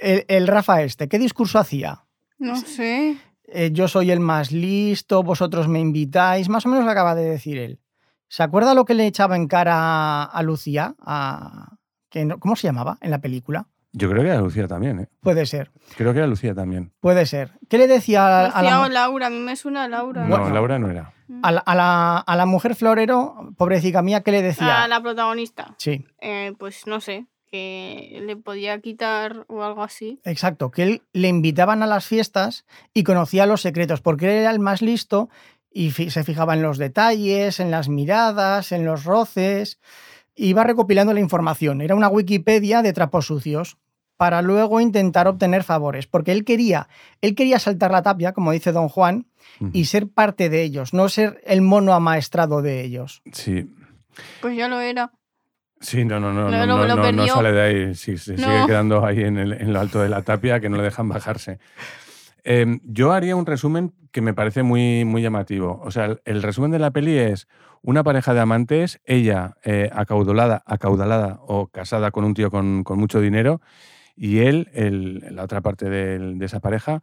El, 0.00 0.24
el 0.28 0.46
Rafa 0.46 0.82
este, 0.82 1.08
¿qué 1.08 1.18
discurso 1.18 1.58
hacía? 1.58 2.02
No 2.38 2.56
sé. 2.56 3.16
Eh, 3.48 3.70
yo 3.72 3.86
soy 3.88 4.10
el 4.10 4.20
más 4.20 4.50
listo, 4.52 5.22
vosotros 5.22 5.68
me 5.68 5.78
invitáis, 5.80 6.48
más 6.48 6.66
o 6.66 6.68
menos 6.68 6.84
lo 6.84 6.90
acaba 6.90 7.14
de 7.14 7.24
decir 7.24 7.58
él. 7.58 7.80
¿Se 8.28 8.42
acuerda 8.42 8.74
lo 8.74 8.84
que 8.84 8.94
le 8.94 9.06
echaba 9.06 9.36
en 9.36 9.46
cara 9.46 10.24
a 10.24 10.42
Lucía? 10.42 10.96
A, 11.00 11.76
que 12.10 12.24
no- 12.24 12.38
¿Cómo 12.40 12.56
se 12.56 12.66
llamaba 12.66 12.98
en 13.00 13.10
la 13.12 13.20
película? 13.20 13.68
Yo 13.92 14.10
creo 14.10 14.22
que 14.22 14.28
era 14.30 14.40
Lucía 14.40 14.66
también, 14.66 15.00
¿eh? 15.00 15.08
Puede 15.20 15.46
ser, 15.46 15.70
Creo 15.96 16.12
que 16.12 16.18
era 16.18 16.26
Lucía 16.26 16.54
también. 16.54 16.92
puede 17.00 17.24
ser. 17.24 17.52
¿Qué 17.70 17.78
le 17.78 17.86
decía 17.86 18.26
a, 18.26 18.44
a 18.46 18.62
Lucía 18.62 18.80
o 18.80 18.82
la, 18.82 18.88
Laura, 18.88 19.26
a 19.28 19.30
mí 19.30 19.38
me 19.38 19.56
suena 19.56 19.88
Laura. 19.88 20.24
No, 20.24 20.36
Bueno. 20.36 20.50
Laura 20.52 20.78
no 20.78 20.90
era. 20.90 21.12
a 21.42 21.52
la- 21.52 21.60
a 21.60 21.74
la- 21.74 22.18
a 22.18 22.36
la 22.36 22.46
mujer 22.46 22.74
florero, 22.74 23.54
pobrecita 23.56 24.02
mía, 24.02 24.22
qué 24.22 24.32
le 24.32 24.42
decía? 24.42 24.82
A 24.82 24.88
la 24.88 25.00
protagonista. 25.00 25.74
Sí, 25.78 26.04
Eh, 26.20 26.52
pues 26.58 26.86
no 26.86 27.00
sé, 27.00 27.26
que 27.50 28.20
le 28.24 28.36
podía 28.36 28.80
quitar 28.80 29.44
o 29.48 29.62
algo 29.62 29.82
así. 29.82 30.20
exacto, 30.24 30.70
que 30.70 30.82
él 30.82 31.02
le 31.12 31.28
invitaban 31.28 31.82
a 31.82 31.86
las 31.86 32.06
fiestas 32.06 32.64
y 32.92 33.02
conocía 33.04 33.46
los 33.46 33.60
secretos, 33.62 34.00
porque 34.00 34.26
él 34.26 34.32
era 34.42 34.50
el 34.50 34.58
más 34.58 34.82
listo 34.82 35.28
y 35.72 35.90
fi- 35.90 36.10
se 36.10 36.24
fijaba 36.24 36.54
en 36.54 36.62
los 36.62 36.78
detalles, 36.78 37.60
en 37.60 37.70
las 37.70 37.88
miradas, 37.88 38.72
en 38.72 38.84
los 38.84 39.04
roces, 39.04 39.78
iba 40.34 40.64
recopilando 40.64 41.12
la 41.14 41.20
información. 41.20 41.80
Era 41.80 41.94
una 41.94 42.08
Wikipedia 42.08 42.82
de 42.82 42.92
trapos 42.92 43.26
sucios 43.26 43.76
para 44.16 44.40
luego 44.42 44.80
intentar 44.80 45.28
obtener 45.28 45.62
favores, 45.62 46.06
porque 46.06 46.32
él 46.32 46.44
quería, 46.44 46.88
él 47.20 47.34
quería 47.34 47.58
saltar 47.58 47.90
la 47.90 48.02
tapia, 48.02 48.32
como 48.32 48.52
dice 48.52 48.72
don 48.72 48.88
Juan, 48.88 49.26
y 49.72 49.84
ser 49.84 50.08
parte 50.08 50.48
de 50.48 50.62
ellos, 50.62 50.92
no 50.94 51.08
ser 51.10 51.40
el 51.46 51.60
mono 51.62 51.92
amaestrado 51.92 52.62
de 52.62 52.82
ellos. 52.82 53.22
Sí. 53.32 53.70
Pues 54.40 54.56
ya 54.56 54.68
lo 54.68 54.80
era. 54.80 55.12
Sí, 55.80 56.04
no, 56.04 56.18
no, 56.20 56.32
no, 56.32 56.50
no, 56.66 56.76
no, 56.96 57.02
no, 57.12 57.22
sale 57.34 57.52
de 57.52 57.60
ahí. 57.60 57.94
Sí, 57.94 58.16
se 58.16 58.36
sigue 58.36 58.66
quedando 58.66 59.04
ahí 59.04 59.20
en, 59.22 59.36
el- 59.38 59.52
en 59.52 59.72
lo 59.72 59.80
alto 59.80 60.00
de 60.00 60.08
la 60.08 60.22
tapia 60.22 60.58
que 60.60 60.68
no 60.68 60.76
le 60.78 60.82
dejan 60.84 61.08
bajarse. 61.08 61.58
Eh, 62.44 62.78
yo 62.84 63.12
haría 63.12 63.36
un 63.36 63.44
resumen 63.46 63.92
que 64.12 64.20
me 64.20 64.32
parece 64.32 64.62
muy, 64.62 65.04
muy 65.04 65.20
llamativo. 65.20 65.80
O 65.84 65.90
sea, 65.90 66.06
el, 66.06 66.20
el 66.24 66.42
resumen 66.42 66.70
de 66.70 66.78
la 66.78 66.92
peli 66.92 67.18
es 67.18 67.48
una 67.82 68.02
pareja 68.04 68.34
de 68.34 68.40
amantes, 68.40 69.00
ella 69.04 69.56
eh, 69.64 69.90
acaudalada, 69.92 70.62
acaudalada 70.66 71.40
o 71.46 71.66
casada 71.68 72.10
con 72.10 72.24
un 72.24 72.34
tío 72.34 72.50
con, 72.50 72.82
con 72.84 72.98
mucho 72.98 73.20
dinero 73.20 73.60
y 74.16 74.38
él, 74.38 74.70
el- 74.72 75.24
la 75.34 75.42
otra 75.44 75.60
parte 75.60 75.90
del- 75.90 76.38
de 76.38 76.46
esa 76.46 76.60
pareja, 76.60 77.02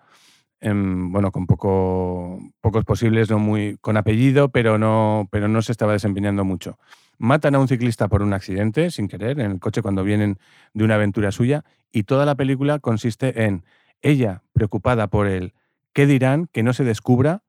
em, 0.61 1.11
bueno, 1.11 1.31
con 1.31 1.45
poco, 1.45 2.39
pocos 2.61 2.85
posibles, 2.85 3.29
no 3.29 3.37
muy, 3.37 3.77
con 3.81 3.97
apellido, 3.97 4.49
pero 4.49 4.77
no, 4.77 5.27
pero 5.29 5.47
no 5.47 5.61
se 5.61 5.71
estaba 5.73 5.91
desempeñando 5.93 6.43
mucho. 6.45 6.79
Matan 7.17 7.55
a 7.55 7.59
un 7.59 7.67
ciclista 7.67 8.07
por 8.07 8.21
un 8.21 8.33
accidente, 8.33 8.91
sin 8.91 9.07
querer, 9.07 9.39
en 9.39 9.51
el 9.51 9.59
coche 9.59 9.81
cuando 9.81 10.03
vienen 10.03 10.39
de 10.73 10.83
una 10.83 10.95
aventura 10.95 11.31
suya, 11.31 11.63
y 11.91 12.03
toda 12.03 12.25
la 12.25 12.35
película 12.35 12.79
consiste 12.79 13.45
en 13.45 13.63
ella 14.01 14.41
preocupada 14.53 15.07
por 15.07 15.27
el 15.27 15.53
qué 15.93 16.05
dirán, 16.07 16.47
que 16.51 16.63
no 16.63 16.73
se 16.73 16.83
descubra, 16.83 17.43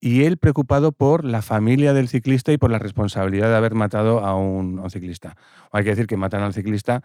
y 0.00 0.24
él 0.24 0.36
preocupado 0.36 0.90
por 0.90 1.24
la 1.24 1.42
familia 1.42 1.94
del 1.94 2.08
ciclista 2.08 2.52
y 2.52 2.58
por 2.58 2.72
la 2.72 2.80
responsabilidad 2.80 3.48
de 3.48 3.56
haber 3.56 3.74
matado 3.74 4.18
a 4.24 4.36
un, 4.36 4.80
a 4.84 4.90
ciclista. 4.90 5.36
Hay 5.70 5.84
que 5.84 5.90
decir 5.90 6.08
que 6.08 6.16
matan 6.16 6.42
al 6.42 6.52
ciclista 6.52 7.04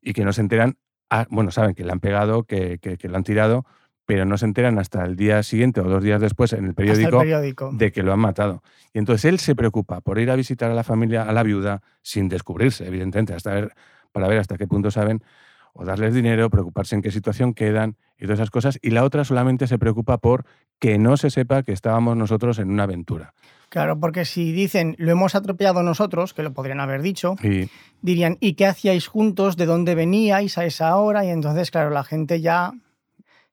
y 0.00 0.14
que 0.14 0.24
no 0.24 0.32
se 0.32 0.40
enteran, 0.40 0.78
ah, 1.10 1.26
bueno, 1.28 1.50
saben 1.50 1.74
que 1.74 1.84
le 1.84 1.92
han 1.92 2.00
pegado, 2.00 2.44
que, 2.44 2.78
que, 2.78 2.96
que 2.96 3.08
lo 3.08 3.18
han 3.18 3.24
tirado, 3.24 3.66
pero 4.08 4.24
no 4.24 4.38
se 4.38 4.46
enteran 4.46 4.78
hasta 4.78 5.04
el 5.04 5.16
día 5.16 5.42
siguiente 5.42 5.82
o 5.82 5.84
dos 5.84 6.02
días 6.02 6.18
después 6.18 6.54
en 6.54 6.64
el 6.64 6.72
periódico 6.72 7.22
de 7.72 7.92
que 7.92 8.02
lo 8.02 8.14
han 8.14 8.18
matado. 8.18 8.62
Y 8.94 8.98
entonces 9.00 9.26
él 9.26 9.38
se 9.38 9.54
preocupa 9.54 10.00
por 10.00 10.18
ir 10.18 10.30
a 10.30 10.34
visitar 10.34 10.70
a 10.70 10.74
la 10.74 10.82
familia, 10.82 11.24
a 11.24 11.32
la 11.34 11.42
viuda, 11.42 11.82
sin 12.00 12.30
descubrirse, 12.30 12.86
evidentemente, 12.86 13.34
hasta 13.34 13.52
ver, 13.52 13.74
para 14.10 14.26
ver 14.26 14.38
hasta 14.38 14.56
qué 14.56 14.66
punto 14.66 14.90
saben, 14.90 15.22
o 15.74 15.84
darles 15.84 16.14
dinero, 16.14 16.48
preocuparse 16.48 16.94
en 16.94 17.02
qué 17.02 17.10
situación 17.10 17.52
quedan. 17.52 17.96
y 18.18 18.22
todas 18.22 18.38
esas 18.38 18.50
cosas, 18.50 18.78
y 18.80 18.92
la 18.92 19.04
otra 19.04 19.24
solamente 19.24 19.66
se 19.66 19.78
preocupa 19.78 20.16
por 20.16 20.46
que 20.78 20.96
no 20.96 21.18
se 21.18 21.28
sepa 21.28 21.62
que 21.62 21.72
estábamos 21.72 22.16
nosotros 22.16 22.58
en 22.60 22.70
una 22.70 22.84
aventura. 22.84 23.34
Claro, 23.68 24.00
porque 24.00 24.24
si 24.24 24.52
dicen 24.52 24.96
lo 24.96 25.12
hemos 25.12 25.34
atropellado 25.34 25.82
nosotros, 25.82 26.32
que 26.32 26.42
lo 26.42 26.54
podrían 26.54 26.80
haber 26.80 27.02
dicho, 27.02 27.36
dirían 28.00 28.38
¿y 28.40 28.54
qué 28.54 28.64
hacíais 28.64 29.06
juntos? 29.06 29.58
¿De 29.58 29.66
dónde 29.66 29.94
veníais 29.94 30.56
a 30.56 30.64
esa 30.64 30.96
hora? 30.96 31.26
Y 31.26 31.28
entonces, 31.28 31.70
claro, 31.70 31.90
la 31.90 32.04
gente 32.04 32.40
ya 32.40 32.72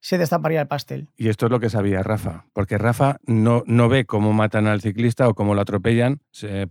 se 0.06 0.20
destaparía 0.20 0.62
el 0.62 0.68
pastel. 0.68 1.10
Y 1.18 1.30
esto 1.30 1.48
es 1.48 1.52
lo 1.52 1.60
que 1.60 1.72
sabía 1.72 2.04
Rafa, 2.04 2.46
porque 2.54 2.78
Rafa 2.78 3.18
no, 3.26 3.64
no 3.66 3.90
ve 3.90 4.06
cómo 4.06 4.34
matan 4.34 4.68
al 4.68 4.80
ciclista 4.80 5.28
o 5.28 5.34
cómo 5.34 5.56
lo 5.56 5.62
atropellan 5.62 6.20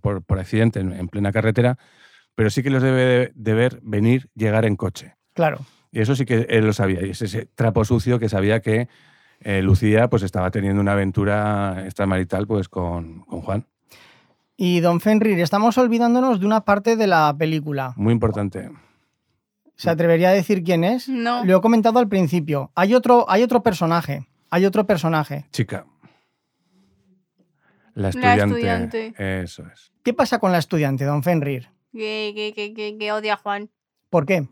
por, 0.00 0.22
por 0.22 0.38
accidente 0.38 0.78
en, 0.78 0.92
en 0.92 1.08
plena 1.08 1.32
carretera, 1.32 1.76
pero 2.36 2.48
sí 2.48 2.62
que 2.62 2.70
los 2.70 2.80
debe 2.80 3.02
de, 3.04 3.32
de 3.34 3.54
ver 3.54 3.80
venir, 3.82 4.30
llegar 4.36 4.64
en 4.64 4.76
coche. 4.76 5.16
Claro. 5.32 5.58
Y 5.90 6.00
eso 6.00 6.14
sí 6.14 6.24
que 6.24 6.46
él 6.48 6.64
lo 6.64 6.72
sabía, 6.72 7.04
y 7.04 7.10
es 7.10 7.22
ese 7.22 7.46
trapo 7.46 7.84
sucio 7.84 8.20
que 8.20 8.28
sabía 8.28 8.60
que 8.60 8.86
eh, 9.40 9.62
Lucía 9.62 10.08
pues 10.08 10.22
estaba 10.22 10.52
teniendo 10.52 10.80
una 10.80 10.92
aventura 10.92 11.82
extramarital 11.84 12.46
pues 12.46 12.68
con, 12.68 13.24
con 13.24 13.40
Juan. 13.40 13.66
Y 14.56 14.78
don 14.78 15.00
Fenrir, 15.00 15.40
estamos 15.40 15.76
olvidándonos 15.76 16.38
de 16.38 16.46
una 16.46 16.60
parte 16.60 16.94
de 16.94 17.08
la 17.08 17.34
película. 17.36 17.94
Muy 17.96 18.12
importante. 18.12 18.70
¿Se 19.76 19.90
atrevería 19.90 20.30
a 20.30 20.32
decir 20.32 20.62
quién 20.62 20.84
es? 20.84 21.08
No. 21.08 21.44
Lo 21.44 21.56
he 21.56 21.60
comentado 21.60 21.98
al 21.98 22.08
principio. 22.08 22.70
Hay 22.74 22.94
otro, 22.94 23.28
hay 23.28 23.42
otro 23.42 23.62
personaje. 23.62 24.28
Hay 24.50 24.66
otro 24.66 24.86
personaje. 24.86 25.46
Chica. 25.50 25.86
La 27.94 28.10
La 28.14 28.34
estudiante. 28.36 29.14
Eso 29.18 29.66
es. 29.72 29.92
¿Qué 30.02 30.12
pasa 30.12 30.38
con 30.38 30.52
la 30.52 30.58
estudiante, 30.58 31.04
don 31.04 31.22
Fenrir? 31.22 31.70
Que, 31.92 32.32
que, 32.34 32.52
que, 32.54 32.74
que, 32.74 32.98
que 32.98 33.12
odia 33.12 33.34
a 33.34 33.36
Juan. 33.36 33.70
¿Por 34.10 34.26
qué? 34.26 34.48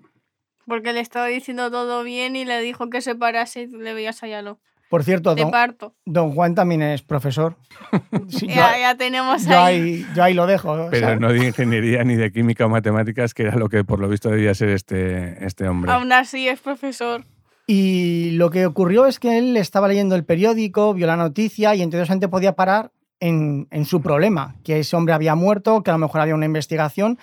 Porque 0.66 0.92
le 0.92 1.00
estaba 1.00 1.26
diciendo 1.26 1.70
todo 1.70 2.04
bien 2.04 2.36
y 2.36 2.44
le 2.44 2.60
dijo 2.60 2.88
que 2.88 3.00
se 3.00 3.14
parase 3.14 3.62
y 3.62 3.66
le 3.66 3.94
veías 3.94 4.22
allá 4.22 4.42
lo. 4.42 4.60
Por 4.92 5.04
cierto, 5.04 5.34
don, 5.34 5.50
parto. 5.50 5.94
don 6.04 6.32
Juan 6.34 6.54
también 6.54 6.82
es 6.82 7.00
profesor. 7.00 7.56
Sí, 8.28 8.46
yo, 8.46 8.54
Ya, 8.56 8.78
ya 8.78 8.94
tenemos 8.94 9.46
yo 9.46 9.58
ahí. 9.58 9.80
ahí, 9.80 10.06
yo 10.14 10.22
ahí 10.22 10.34
lo 10.34 10.46
dejo. 10.46 10.72
o 10.72 10.90
Pero 10.90 11.06
sea, 11.06 11.16
no 11.16 11.32
de 11.32 11.46
ingeniería 11.46 12.04
ni 12.04 12.14
de 12.14 12.30
química 12.30 12.66
o 12.66 12.68
matemáticas, 12.68 13.32
que 13.32 13.44
era 13.44 13.56
lo 13.56 13.70
que 13.70 13.84
por 13.84 14.00
lo 14.00 14.08
visto 14.10 14.28
debía 14.28 14.52
ser 14.54 14.68
este, 14.68 15.42
este 15.46 15.66
hombre. 15.66 15.90
Aún 15.92 16.12
así 16.12 16.46
es 16.46 16.60
profesor. 16.60 17.24
Y 17.66 18.32
lo 18.32 18.50
que 18.50 18.66
ocurrió 18.66 19.06
es 19.06 19.18
que 19.18 19.38
él 19.38 19.56
estaba 19.56 19.88
leyendo 19.88 20.14
el 20.14 20.26
periódico, 20.26 20.92
vio 20.92 21.06
la 21.06 21.16
noticia 21.16 21.74
y 21.74 21.80
entonces 21.80 22.06
gente 22.08 22.28
podía 22.28 22.52
parar 22.54 22.92
en, 23.18 23.68
en 23.70 23.86
su 23.86 24.02
problema, 24.02 24.56
que 24.62 24.78
ese 24.80 24.94
hombre 24.94 25.14
había 25.14 25.34
muerto, 25.34 25.82
que 25.82 25.90
a 25.90 25.94
lo 25.94 26.00
mejor 26.00 26.20
había 26.20 26.34
una 26.34 26.44
investigación, 26.44 27.18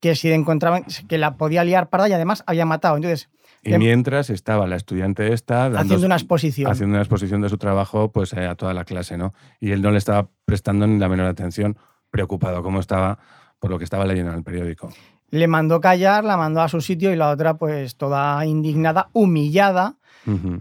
que 0.00 0.16
si 0.16 0.28
encontraban, 0.32 0.86
que 1.08 1.18
la 1.18 1.36
podía 1.36 1.62
liar 1.62 1.88
parda 1.88 2.08
y 2.08 2.12
además 2.14 2.42
había 2.48 2.66
matado. 2.66 2.96
Entonces, 2.96 3.28
Y 3.62 3.78
mientras 3.78 4.28
estaba 4.30 4.66
la 4.66 4.76
estudiante 4.76 5.32
esta 5.32 5.70
dando, 5.70 5.78
haciendo 5.78 6.06
una 6.06 6.16
exposición. 6.16 6.70
haciendo 6.70 6.94
una 6.94 7.02
exposición 7.02 7.40
de 7.42 7.48
su 7.48 7.58
trabajo 7.58 8.10
pues, 8.10 8.32
eh, 8.32 8.46
a 8.46 8.56
toda 8.56 8.74
la 8.74 8.84
clase, 8.84 9.16
¿no? 9.16 9.34
Y 9.60 9.70
él 9.70 9.82
no 9.82 9.90
le 9.90 9.98
estaba 9.98 10.28
prestando 10.44 10.86
ni 10.86 10.98
la 10.98 11.08
menor 11.08 11.26
atención, 11.26 11.76
preocupado 12.10 12.62
como 12.62 12.80
estaba 12.80 13.18
por 13.60 13.70
lo 13.70 13.78
que 13.78 13.84
estaba 13.84 14.04
leyendo 14.04 14.32
en 14.32 14.38
el 14.38 14.44
periódico. 14.44 14.90
Le 15.30 15.46
mandó 15.46 15.80
callar, 15.80 16.24
la 16.24 16.36
mandó 16.36 16.60
a 16.60 16.68
su 16.68 16.80
sitio 16.80 17.12
y 17.12 17.16
la 17.16 17.30
otra 17.30 17.56
pues 17.56 17.96
toda 17.96 18.44
indignada, 18.44 19.08
humillada. 19.12 19.96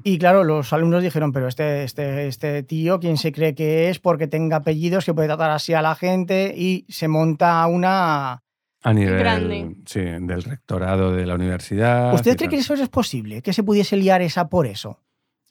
Y 0.04 0.18
claro, 0.18 0.44
los 0.44 0.74
alumnos 0.74 1.04
dijeron, 1.04 1.32
pero 1.34 1.48
este, 1.48 1.84
este, 1.84 2.28
este 2.28 2.64
tío, 2.64 3.00
¿quién 3.00 3.18
se 3.18 3.32
cree 3.32 3.54
que 3.54 3.90
es? 3.90 4.00
Porque 4.00 4.28
tenga 4.28 4.58
apellidos, 4.58 5.06
que 5.06 5.14
puede 5.14 5.28
tratar 5.28 5.52
así 5.52 5.74
a 5.74 5.84
la 5.84 5.94
gente 5.94 6.54
y 6.58 6.86
se 6.90 7.08
monta 7.08 7.66
una... 7.68 8.42
A 8.84 8.94
nivel 8.94 9.20
Grande. 9.20 9.76
sí, 9.86 10.00
del 10.02 10.44
rectorado 10.44 11.12
de 11.16 11.26
la 11.26 11.36
universidad. 11.36 12.14
¿Usted 12.14 12.36
cree 12.36 12.48
tal. 12.48 12.50
que 12.50 12.56
eso 12.58 12.74
es 12.74 12.90
posible? 12.90 13.42
¿Que 13.42 13.54
se 13.54 13.62
pudiese 13.64 13.96
liar 13.98 14.22
esa 14.22 14.50
por 14.50 14.66
eso? 14.66 15.00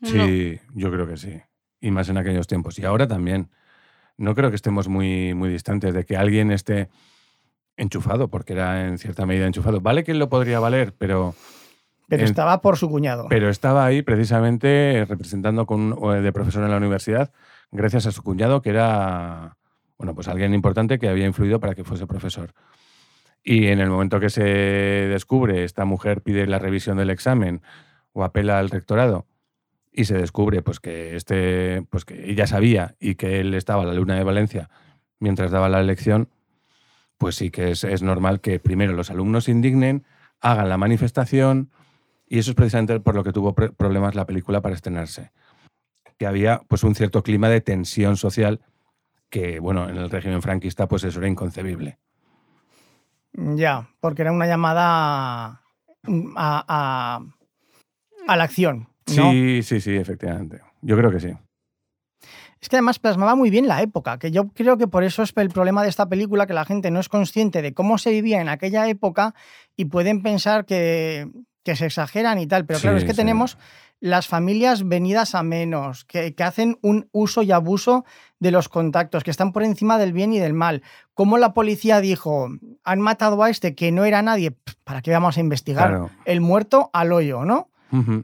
No. 0.01 0.09
Sí, 0.09 0.59
yo 0.75 0.91
creo 0.91 1.07
que 1.07 1.17
sí. 1.17 1.41
Y 1.81 1.91
más 1.91 2.09
en 2.09 2.19
aquellos 2.19 2.47
tiempos. 2.47 2.79
Y 2.79 2.85
ahora 2.85 3.07
también. 3.07 3.51
No 4.17 4.35
creo 4.35 4.51
que 4.51 4.57
estemos 4.57 4.89
muy, 4.89 5.33
muy 5.33 5.49
distantes 5.49 5.95
de 5.95 6.05
que 6.05 6.17
alguien 6.17 6.51
esté 6.51 6.89
enchufado, 7.77 8.29
porque 8.29 8.53
era 8.53 8.87
en 8.87 8.99
cierta 8.99 9.25
medida 9.25 9.47
enchufado. 9.47 9.81
Vale 9.81 10.05
que 10.05 10.13
él 10.13 10.19
lo 10.19 10.29
podría 10.29 10.61
valer, 10.61 10.93
pero, 10.99 11.35
Pero 12.09 12.23
En- 12.25 12.29
estaba 12.29 12.61
por 12.61 12.77
su 12.77 12.91
cuñado. 12.91 13.27
pero 13.31 13.49
estaba 13.49 13.87
ahí 13.87 14.03
precisamente 14.03 15.07
representando 15.09 15.65
con, 15.65 15.97
de 16.23 16.33
profesor 16.33 16.65
en 16.65 16.71
la 16.71 16.77
universidad, 16.77 17.33
gracias 17.71 18.05
a 18.07 18.13
su 18.13 18.23
cuñado, 18.23 18.61
que 18.61 18.71
era 18.71 19.57
bueno, 19.97 20.15
pues 20.15 20.29
alguien 20.29 20.53
importante 20.55 20.99
que 20.99 21.09
había 21.09 21.27
influido 21.27 21.61
para 21.61 21.75
que 21.75 21.85
fuese 21.85 22.07
profesor. 22.07 22.53
Y 23.43 23.69
en 23.69 23.81
el 23.81 23.89
momento 23.89 24.21
que 24.21 24.31
se 24.31 24.43
descubre, 24.43 25.65
esta 25.65 25.85
mujer 25.85 26.23
pide 26.23 26.47
la 26.47 26.59
revisión 26.59 26.99
del 26.99 27.11
examen 27.11 27.63
o 28.13 28.25
apela 28.25 28.59
al 28.59 28.71
rectorado 28.71 29.27
y 29.93 30.05
se 30.05 30.17
descubre 30.17 30.63
pues 30.63 30.79
que 30.81 31.17
este 31.17 31.83
pues 31.91 32.05
que 32.05 32.31
ella 32.31 32.47
sabía 32.47 32.95
y 33.01 33.17
que 33.17 33.41
él 33.41 33.55
estaba 33.55 33.83
a 33.83 33.87
la 33.87 33.95
luna 33.95 34.15
de 34.15 34.25
Valencia 34.25 34.71
mientras 35.19 35.51
daba 35.51 35.69
la 35.69 35.83
lección, 35.83 36.29
pues 37.19 37.37
sí 37.37 37.51
que 37.51 37.73
es, 37.73 37.85
es 37.85 38.03
normal 38.03 38.41
que 38.41 38.59
primero 38.59 38.93
los 38.93 39.11
alumnos 39.11 39.45
se 39.45 39.51
indignen, 39.51 40.05
hagan 40.41 40.69
la 40.69 40.79
manifestación 40.79 41.71
y 42.27 42.39
eso 42.39 42.53
es 42.53 42.57
precisamente 42.57 43.01
por 43.01 43.15
lo 43.15 43.25
que 43.25 43.33
tuvo 43.33 43.55
problemas 43.55 44.15
la 44.15 44.25
película 44.25 44.63
para 44.63 44.75
estrenarse. 44.75 45.33
Que 46.17 46.27
había 46.27 46.63
pues 46.69 46.85
un 46.85 46.95
cierto 46.95 47.23
clima 47.23 47.49
de 47.49 47.61
tensión 47.61 48.17
social 48.17 48.61
que, 49.29 49.61
bueno, 49.61 49.89
en 49.89 49.97
el 49.97 50.11
régimen 50.11 50.41
franquista 50.41 50.89
pues 50.89 51.05
eso 51.05 51.19
era 51.19 51.29
inconcebible. 51.29 51.99
Ya, 53.33 53.89
porque 54.01 54.23
era 54.23 54.33
una 54.33 54.47
llamada 54.47 55.63
mm, 56.03 56.33
a, 56.37 56.65
a- 56.69 57.21
a 58.27 58.37
la 58.37 58.45
acción. 58.45 58.89
¿no? 59.17 59.31
Sí, 59.33 59.63
sí, 59.63 59.81
sí, 59.81 59.97
efectivamente. 59.97 60.61
Yo 60.83 60.97
creo 60.97 61.11
que 61.11 61.21
sí. 61.21 61.33
Es 62.61 62.69
que 62.69 62.77
además 62.77 62.99
plasmaba 62.99 63.35
muy 63.35 63.49
bien 63.49 63.67
la 63.67 63.81
época, 63.81 64.19
que 64.19 64.31
yo 64.31 64.49
creo 64.49 64.77
que 64.77 64.87
por 64.87 65.03
eso 65.03 65.23
es 65.23 65.33
el 65.37 65.49
problema 65.49 65.83
de 65.83 65.89
esta 65.89 66.09
película, 66.09 66.47
que 66.47 66.53
la 66.53 66.67
gente 66.67 66.91
no 66.91 67.01
es 67.01 67.09
consciente 67.09 67.63
de 67.63 67.73
cómo 67.73 67.97
se 67.97 68.11
vivía 68.11 68.41
en 68.41 68.51
aquella 68.51 68.87
época 68.89 69.35
y 69.77 69.87
pueden 69.87 70.23
pensar 70.23 70.67
que, 70.67 71.27
que 71.63 71.77
se 71.77 71.87
exageran 71.87 72.39
y 72.39 72.47
tal. 72.47 72.65
Pero 72.67 72.81
claro, 72.81 72.99
Sí, 72.99 73.03
es 73.05 73.07
que 73.07 73.13
sí. 73.15 73.17
tenemos 73.19 73.59
las 74.01 74.27
familias 74.29 74.89
venidas 74.89 75.35
a 75.35 75.43
menos, 75.43 76.07
que, 76.07 76.35
que 76.35 76.43
hacen 76.43 76.79
un 76.81 77.09
uso 77.13 77.43
y 77.43 77.53
abuso 77.53 78.07
de 78.39 78.51
los 78.51 78.71
contactos, 78.71 79.25
que 79.25 79.31
están 79.31 79.53
por 79.53 79.63
encima 79.63 79.99
del 79.99 80.15
bien 80.15 80.33
y 80.33 80.39
del 80.39 80.55
mal. 80.55 80.83
Como 81.13 81.37
la 81.37 81.53
policía 81.53 82.01
dijo, 82.01 82.49
han 82.83 83.01
matado 83.03 83.43
a 83.43 83.51
este 83.51 83.75
que 83.75 83.93
no 83.93 84.07
era 84.07 84.23
nadie, 84.23 84.57
¿para 84.85 85.03
qué 85.03 85.11
vamos 85.11 85.37
a 85.37 85.41
investigar? 85.41 85.89
Claro. 85.89 86.11
El 86.25 86.41
muerto 86.41 86.89
al 86.95 87.13
hoyo, 87.13 87.45
¿no? 87.45 87.69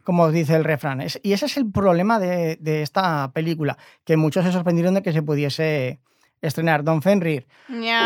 Como 0.05 0.31
dice 0.31 0.55
el 0.55 0.63
refrán. 0.65 1.01
Es- 1.01 1.19
y 1.25 1.33
ese 1.33 1.47
es 1.47 1.57
el 1.57 1.69
problema 1.71 2.19
de, 2.21 2.57
de 2.61 2.83
esta 2.83 3.33
película, 3.35 3.77
que 4.05 4.17
muchos 4.17 4.45
se 4.45 4.53
sorprendieron 4.53 4.95
de 4.95 5.03
que 5.03 5.13
se 5.13 5.23
pudiese 5.23 5.99
estrenar. 6.43 6.85
Don 6.85 7.03
Fenrir. 7.03 7.47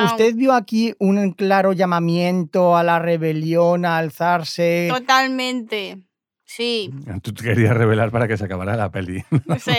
¿usted 0.04 0.34
vio 0.34 0.52
aquí 0.52 0.94
un 0.98 1.32
claro 1.32 1.72
llamamiento 1.72 2.76
a 2.76 2.82
la 2.82 2.98
rebelión, 2.98 3.84
a 3.84 3.98
alzarse? 3.98 4.88
Totalmente. 4.90 5.98
Sí. 6.44 6.90
Tú 7.22 7.32
te 7.32 7.44
querías 7.44 7.76
revelar 7.76 8.10
para 8.10 8.26
que 8.26 8.36
se 8.36 8.44
acabara 8.44 8.76
la 8.76 8.90
peli. 8.90 9.24
sí. 9.58 9.72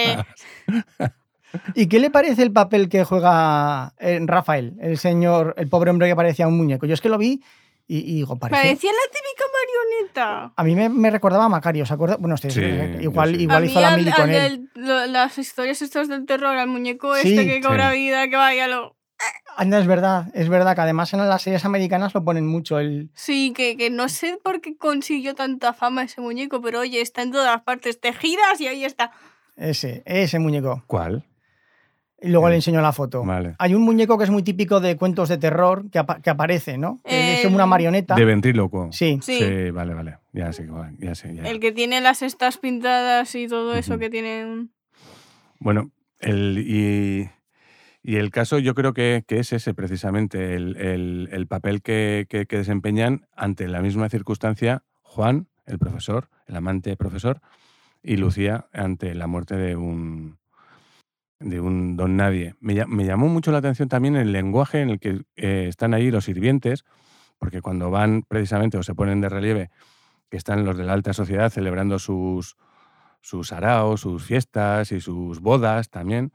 ¿Y 1.75 1.87
qué 1.87 1.99
le 1.99 2.09
parece 2.09 2.43
el 2.43 2.53
papel 2.53 2.87
que 2.87 3.03
juega 3.03 3.93
eh, 3.99 4.19
Rafael, 4.23 4.77
el 4.79 4.97
señor, 4.97 5.53
el 5.57 5.67
pobre 5.67 5.91
hombre 5.91 6.07
que 6.07 6.15
parecía 6.15 6.47
un 6.47 6.57
muñeco? 6.57 6.85
Yo 6.85 6.93
es 6.93 7.01
que 7.01 7.09
lo 7.09 7.17
vi 7.17 7.41
y, 7.87 7.99
y 7.99 8.15
digo, 8.15 8.37
parece... 8.37 8.61
Parecía 8.61 8.91
la 8.91 9.11
típica 9.11 9.43
marioneta. 9.53 10.53
A 10.55 10.63
mí 10.63 10.75
me, 10.75 10.89
me 10.89 11.09
recordaba 11.11 11.45
a 11.45 11.49
Macario, 11.49 11.85
¿se 11.85 11.93
acuerda? 11.93 12.17
Bueno, 12.17 12.35
usted 12.35 12.49
Sí, 12.49 12.61
igual, 13.03 13.35
sí. 13.35 13.41
igual 13.43 13.63
a 13.63 13.65
hizo 13.65 13.75
mí 13.75 13.81
la 13.81 13.87
al- 13.89 13.97
mili 13.97 14.09
al 14.11 14.15
con 14.15 14.29
él. 14.29 14.69
del- 14.73 14.85
lo- 14.87 15.05
las 15.07 15.37
historias 15.37 15.81
estas 15.81 16.07
del 16.07 16.25
terror, 16.25 16.55
al 16.57 16.67
muñeco 16.67 17.15
Sí, 17.15 17.37
este 17.37 17.45
que 17.47 17.61
cobra 17.61 17.91
sí. 17.91 17.97
vida, 17.99 18.27
que 18.29 18.35
vaya 18.35 18.67
lo... 18.67 18.95
Anda, 19.55 19.77
es 19.79 19.85
verdad, 19.85 20.25
es 20.33 20.49
verdad 20.49 20.73
que 20.73 20.81
además 20.81 21.13
en 21.13 21.19
las 21.27 21.43
series 21.43 21.63
americanas 21.65 22.13
lo 22.15 22.23
ponen 22.23 22.47
mucho 22.47 22.79
el, 22.79 23.11
Sí, 23.13 23.53
que, 23.55 23.77
que 23.77 23.89
no 23.91 24.09
sé 24.09 24.39
por 24.43 24.61
qué 24.61 24.75
consiguió 24.77 25.35
tanta 25.35 25.73
fama 25.73 26.03
ese 26.03 26.21
muñeco, 26.21 26.59
pero 26.61 26.79
oye, 26.79 27.01
está 27.01 27.21
en 27.21 27.31
todas 27.31 27.61
partes. 27.61 27.99
Te 27.99 28.13
giras 28.13 28.59
y 28.59 28.67
ahí 28.67 28.83
está. 28.83 29.11
ese, 29.57 30.01
ese 30.05 30.39
muñeco. 30.39 30.83
¿Cuál? 30.87 31.25
Y 32.23 32.29
luego 32.29 32.47
Sí. 32.47 32.51
le 32.51 32.55
enseño 32.57 32.81
la 32.81 32.91
foto. 32.91 33.23
Vale. 33.23 33.55
Hay 33.57 33.73
un 33.73 33.81
muñeco 33.81 34.17
que 34.17 34.25
es 34.25 34.29
muy 34.29 34.43
típico 34.43 34.79
de 34.79 34.95
cuentos 34.95 35.27
de 35.27 35.37
terror 35.39 35.89
que, 35.89 35.97
apa- 35.99 36.21
que 36.21 36.29
aparece, 36.29 36.77
¿no? 36.77 36.99
Es 37.03 37.41
como 37.41 37.55
una 37.55 37.63
El- 37.63 37.69
marioneta. 37.71 38.13
De 38.15 38.25
ventrílocuo. 38.25 38.89
Sí. 38.91 39.19
Sí. 39.23 39.71
vale, 39.71 39.93
vale. 39.95 40.17
Ya 40.31 40.53
sé, 40.53 40.67
ya 40.99 41.15
sé. 41.15 41.33
ya. 41.35 41.43
El 41.43 41.59
que 41.59 41.71
tiene 41.71 41.99
las 41.99 42.21
estas 42.21 42.57
pintadas 42.57 43.33
y 43.35 43.47
todo 43.47 43.73
eso 43.75 43.97
que 43.97 44.09
tiene. 44.11 44.67
Bueno, 45.59 45.91
el, 46.19 46.63
y, 46.65 47.29
y 48.03 48.15
el 48.17 48.29
caso 48.31 48.59
yo 48.59 48.75
creo 48.75 48.93
que, 48.93 49.23
que 49.27 49.39
es 49.39 49.51
ese 49.53 49.73
precisamente, 49.73 50.53
el, 50.55 50.77
el- 50.77 51.29
el 51.31 51.47
papel 51.47 51.81
que, 51.81 52.27
que- 52.29 52.45
que 52.45 52.57
desempeñan 52.57 53.25
ante 53.35 53.67
la 53.67 53.81
misma 53.81 54.09
circunstancia 54.09 54.83
Juan, 55.01 55.47
el 55.65 55.77
profesor, 55.79 56.29
el 56.47 56.55
amante 56.55 56.95
profesor, 56.97 57.41
y 58.03 58.17
Lucía 58.17 58.67
ante 58.73 59.13
la 59.15 59.27
muerte 59.27 59.55
de 59.55 59.75
un, 59.75 60.37
de 61.41 61.59
un 61.59 61.97
don 61.97 62.15
nadie. 62.15 62.55
Me, 62.59 62.73
lla- 62.73 62.87
me 62.87 63.05
llamó 63.05 63.27
mucho 63.27 63.51
la 63.51 63.57
atención 63.59 63.89
también 63.89 64.15
el 64.15 64.31
lenguaje 64.31 64.81
en 64.81 64.89
el 64.89 64.99
que 64.99 65.23
eh, 65.35 65.65
están 65.67 65.93
ahí 65.93 66.11
los 66.11 66.25
sirvientes, 66.25 66.85
porque 67.39 67.61
cuando 67.61 67.89
van 67.89 68.23
precisamente 68.27 68.77
o 68.77 68.83
se 68.83 68.95
ponen 68.95 69.21
de 69.21 69.29
relieve 69.29 69.69
que 70.29 70.37
están 70.37 70.63
los 70.63 70.77
de 70.77 70.83
la 70.85 70.93
alta 70.93 71.13
sociedad 71.13 71.49
celebrando 71.49 71.99
sus, 71.99 72.55
sus 73.21 73.51
araos, 73.51 74.01
sus 74.01 74.23
fiestas 74.23 74.91
y 74.91 75.01
sus 75.01 75.41
bodas 75.41 75.89
también, 75.89 76.31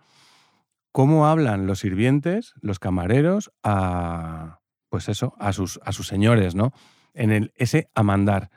cómo 0.92 1.26
hablan 1.26 1.66
los 1.66 1.80
sirvientes, 1.80 2.54
los 2.60 2.78
camareros, 2.78 3.52
a, 3.62 4.60
pues 4.88 5.08
eso, 5.08 5.34
a 5.38 5.52
sus, 5.52 5.80
a 5.84 5.92
sus 5.92 6.06
señores, 6.06 6.54
¿no? 6.54 6.72
En 7.14 7.30
el, 7.30 7.52
ese 7.56 7.88
amandar. 7.94 8.50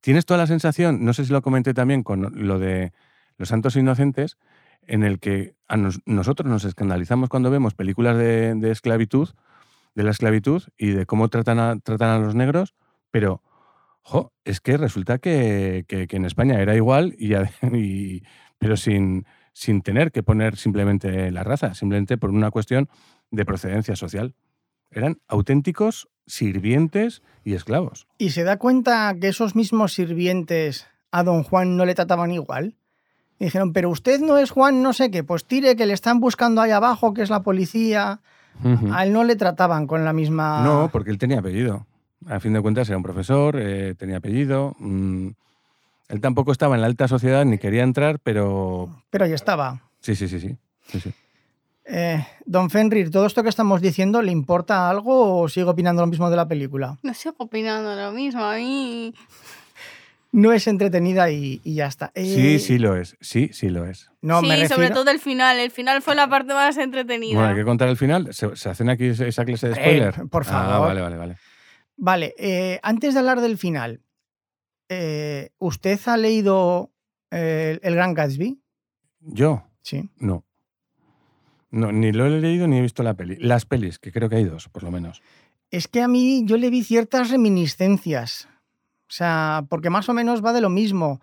Tienes 0.00 0.26
toda 0.26 0.38
la 0.38 0.46
sensación, 0.46 1.04
no 1.04 1.14
sé 1.14 1.24
si 1.24 1.32
lo 1.32 1.42
comenté 1.42 1.72
también 1.74 2.02
con 2.02 2.30
lo 2.46 2.58
de 2.58 2.92
los 3.36 3.48
santos 3.48 3.76
inocentes, 3.76 4.36
en 4.86 5.02
el 5.02 5.18
que 5.18 5.54
nosotros 6.06 6.48
nos 6.48 6.64
escandalizamos 6.64 7.28
cuando 7.28 7.50
vemos 7.50 7.74
películas 7.74 8.16
de, 8.16 8.70
esclavitud, 8.70 9.30
de 9.94 10.02
la 10.02 10.10
esclavitud 10.10 10.62
y 10.76 10.88
de 10.88 11.06
cómo 11.06 11.28
tratan 11.28 11.58
a, 11.58 12.18
los 12.18 12.34
negros, 12.34 12.74
pero, 13.10 13.42
es 14.44 14.60
que 14.60 14.76
resulta 14.76 15.18
que, 15.18 15.84
en 15.88 16.24
España 16.24 16.60
era 16.60 16.74
igual, 16.74 17.14
y- 17.18 18.22
pero 18.58 18.76
sin, 18.76 19.26
sin 19.52 19.82
tener 19.82 20.12
que 20.12 20.22
poner 20.22 20.56
simplemente 20.56 21.30
la 21.30 21.44
raza, 21.44 21.74
simplemente 21.74 22.18
por 22.18 22.30
una 22.30 22.50
cuestión 22.50 22.88
de 23.30 23.44
procedencia 23.44 23.96
social. 23.96 24.34
Eran 24.90 25.18
auténticos 25.26 26.08
sirvientes 26.26 27.22
y 27.44 27.54
esclavos. 27.54 28.06
¿Y 28.18 28.30
se 28.30 28.44
da 28.44 28.58
cuenta 28.58 29.14
que 29.20 29.28
esos 29.28 29.54
mismos 29.54 29.92
sirvientes 29.92 30.86
a 31.10 31.22
don 31.22 31.42
Juan 31.42 31.76
no 31.76 31.84
le 31.84 31.94
trataban 31.94 32.30
igual? 32.30 32.76
Y 33.38 33.46
dijeron, 33.46 33.72
pero 33.72 33.90
usted 33.90 34.20
no 34.20 34.38
es 34.38 34.50
Juan 34.50 34.82
no 34.82 34.92
sé 34.92 35.10
qué, 35.10 35.24
pues 35.24 35.44
tire 35.44 35.74
que 35.76 35.86
le 35.86 35.92
están 35.92 36.20
buscando 36.20 36.60
ahí 36.60 36.70
abajo, 36.70 37.12
que 37.14 37.22
es 37.22 37.30
la 37.30 37.42
policía. 37.42 38.20
Ujú. 38.62 38.92
A 38.92 39.04
él 39.04 39.12
no 39.12 39.24
le 39.24 39.34
trataban 39.36 39.86
con 39.88 40.04
la 40.04 40.12
misma... 40.12 40.62
No, 40.64 40.88
porque 40.92 41.10
él 41.10 41.18
tenía 41.18 41.40
apellido. 41.40 41.86
A 42.28 42.38
fin 42.40 42.52
de 42.52 42.60
cuentas 42.62 42.88
era 42.88 42.96
un 42.96 43.02
profesor, 43.02 43.56
eh, 43.58 43.94
tenía 43.98 44.18
apellido. 44.18 44.76
mm, 44.78 45.28
él 46.08 46.20
tampoco 46.20 46.52
estaba 46.52 46.74
en 46.76 46.82
la 46.82 46.86
alta 46.86 47.08
sociedad 47.08 47.44
ni 47.44 47.58
quería 47.58 47.82
entrar, 47.82 48.18
pero 48.22 48.88
Pero 49.10 49.24
ahí 49.24 49.32
estaba. 49.32 49.80
sí, 50.00 50.14
sí, 50.14 50.28
sí, 50.28 50.38
sí. 50.38 50.56
sí, 50.88 51.00
sí. 51.00 51.12
Eh, 51.86 52.24
don 52.46 52.70
Fenrir, 52.70 53.10
¿todo 53.10 53.26
esto 53.26 53.42
que 53.42 53.48
estamos 53.50 53.82
diciendo 53.82 54.22
le 54.22 54.32
importa 54.32 54.88
algo 54.88 55.40
o 55.40 55.48
sigue 55.48 55.66
opinando 55.66 56.00
lo 56.02 56.06
mismo 56.08 56.30
de 56.30 56.36
la 56.36 56.48
película? 56.48 56.96
No 57.02 57.12
sigo 57.12 57.34
opinando 57.38 57.94
lo 57.94 58.12
mismo. 58.12 58.42
A 58.44 58.56
mí. 58.56 59.12
No 60.36 60.52
es 60.52 60.66
entretenida 60.66 61.30
y, 61.30 61.60
y 61.62 61.74
ya 61.74 61.86
está. 61.86 62.10
Sí, 62.16 62.56
Eh, 62.56 62.58
sí 62.58 62.78
lo 62.78 62.96
es. 62.96 63.16
Sí, 63.20 63.50
sí 63.52 63.68
lo 63.68 63.86
es. 63.86 64.10
No, 64.20 64.40
sí, 64.40 64.46
me 64.48 64.54
refiero... 64.56 64.74
sobre 64.74 64.90
todo 64.90 65.10
el 65.12 65.20
final. 65.20 65.58
El 65.60 65.70
final 65.70 66.02
fue 66.02 66.14
la 66.16 66.28
parte 66.28 66.52
más 66.54 66.76
entretenida. 66.76 67.34
Bueno, 67.34 67.50
hay 67.50 67.54
que 67.56 67.64
contar 67.64 67.88
el 67.88 67.96
final. 67.96 68.34
¿Se, 68.34 68.56
se 68.56 68.68
hacen 68.68 68.88
aquí 68.90 69.06
esa 69.06 69.44
clase 69.44 69.68
de 69.68 69.74
Eh, 69.74 69.76
spoiler? 69.76 70.28
por 70.28 70.42
Ah, 70.42 70.46
favor. 70.46 70.88
vale, 70.88 71.00
vale, 71.02 71.16
vale. 71.16 71.36
Vale, 71.96 72.34
eh, 72.36 72.80
antes 72.82 73.14
de 73.14 73.20
hablar 73.20 73.40
del 73.40 73.58
final, 73.58 74.00
eh, 74.88 75.50
¿usted 75.58 76.00
ha 76.06 76.16
leído 76.16 76.90
El 77.30 77.94
Gran 77.94 78.14
Gatsby? 78.14 78.60
Yo, 79.20 79.62
Sí. 79.82 80.10
no. 80.16 80.44
No, 81.70 81.92
ni 81.92 82.10
lo 82.12 82.26
he 82.26 82.30
leído 82.40 82.66
ni 82.66 82.78
he 82.78 82.82
visto 82.82 83.02
la 83.04 83.14
peli. 83.14 83.36
Las 83.38 83.66
pelis, 83.66 83.98
que 84.00 84.10
creo 84.12 84.28
que 84.28 84.36
hay 84.36 84.44
dos, 84.44 84.68
por 84.68 84.82
lo 84.82 84.90
menos. 84.90 85.22
Es 85.70 85.86
que 85.88 86.02
a 86.02 86.08
mí 86.08 86.42
yo 86.44 86.56
le 86.56 86.70
vi 86.70 86.82
ciertas 86.84 87.30
reminiscencias. 87.30 88.48
O 89.14 89.16
sea, 89.16 89.64
porque 89.68 89.90
más 89.90 90.08
o 90.08 90.12
menos 90.12 90.44
va 90.44 90.52
de 90.52 90.60
lo 90.60 90.70
mismo. 90.70 91.20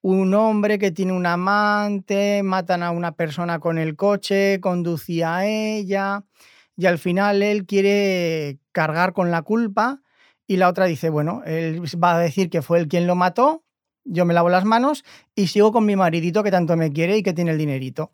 Un 0.00 0.32
hombre 0.32 0.78
que 0.78 0.90
tiene 0.90 1.12
un 1.12 1.26
amante, 1.26 2.42
matan 2.42 2.82
a 2.82 2.90
una 2.90 3.12
persona 3.12 3.58
con 3.58 3.76
el 3.76 3.96
coche, 3.96 4.60
conducía 4.62 5.36
a 5.36 5.46
ella 5.46 6.24
y 6.74 6.86
al 6.86 6.98
final 6.98 7.42
él 7.42 7.66
quiere 7.66 8.60
cargar 8.72 9.12
con 9.12 9.30
la 9.30 9.42
culpa 9.42 10.00
y 10.46 10.56
la 10.56 10.70
otra 10.70 10.86
dice, 10.86 11.10
bueno, 11.10 11.42
él 11.44 11.82
va 12.02 12.16
a 12.16 12.18
decir 12.18 12.48
que 12.48 12.62
fue 12.62 12.78
él 12.78 12.88
quien 12.88 13.06
lo 13.06 13.14
mató, 13.14 13.62
yo 14.04 14.24
me 14.24 14.32
lavo 14.32 14.48
las 14.48 14.64
manos 14.64 15.04
y 15.34 15.48
sigo 15.48 15.70
con 15.70 15.84
mi 15.84 15.96
maridito 15.96 16.42
que 16.42 16.50
tanto 16.50 16.78
me 16.78 16.92
quiere 16.92 17.18
y 17.18 17.22
que 17.22 17.34
tiene 17.34 17.50
el 17.50 17.58
dinerito. 17.58 18.10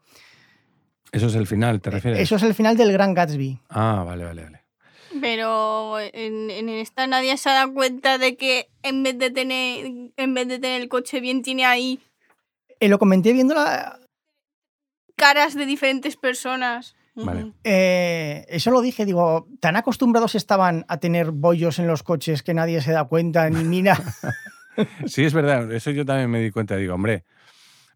Eso 1.13 1.29
es 1.29 1.37
el 1.37 1.47
final, 1.47 1.81
¿te 1.81 1.91
refieres? 1.91 2.19
Eh, 2.19 2.23
Eso 2.23 2.35
es 2.35 2.43
el 2.43 2.55
final 2.55 2.77
del 2.77 2.91
Gran 2.93 3.15
Gatsby. 3.15 3.61
Ah, 3.69 4.03
vale, 4.05 4.25
vale, 4.25 4.43
vale. 4.43 4.60
Pero 5.21 5.99
en, 6.01 6.51
en 6.51 6.69
esta 6.69 7.07
nadie 7.07 7.37
se 7.37 7.51
ha 7.51 7.55
dado 7.55 7.75
cuenta 7.75 8.19
de 8.19 8.37
que 8.37 8.69
en 8.83 9.03
vez 9.03 9.19
de 9.19 9.31
tener, 9.31 10.11
en 10.17 10.35
vez 10.35 10.49
de 10.49 10.59
tener 10.59 10.81
el 10.81 10.89
coche 10.89 11.21
bien, 11.21 11.43
tiene 11.43 11.65
ahí 11.65 12.01
Eh, 12.81 12.89
lo 12.89 12.99
comenté 12.99 13.33
viendo 13.33 13.55
la, 13.55 14.01
caras 15.17 15.55
de 15.55 15.67
diferentes 15.67 16.17
personas. 16.17 16.97
Vale. 17.15 17.53
Eh, 17.65 18.47
eso 18.49 18.71
lo 18.71 18.81
dije, 18.81 19.05
digo, 19.05 19.47
tan 19.61 19.77
acostumbrados 19.77 20.35
estaban 20.35 20.87
a 20.89 20.99
tener 20.99 21.33
bollos 21.33 21.79
en 21.79 21.87
los 21.87 22.03
coches 22.03 22.43
que 22.43 22.55
nadie 22.55 22.81
se 22.81 22.93
da 22.93 23.05
cuenta 23.05 23.49
ni 23.51 23.65
mira. 23.65 24.01
Sí, 25.07 25.25
es 25.25 25.35
verdad. 25.35 25.71
Eso 25.73 25.91
yo 25.91 26.07
también 26.07 26.31
me 26.31 26.41
di 26.41 26.51
cuenta. 26.51 26.77
Digo, 26.77 26.95
hombre, 26.95 27.25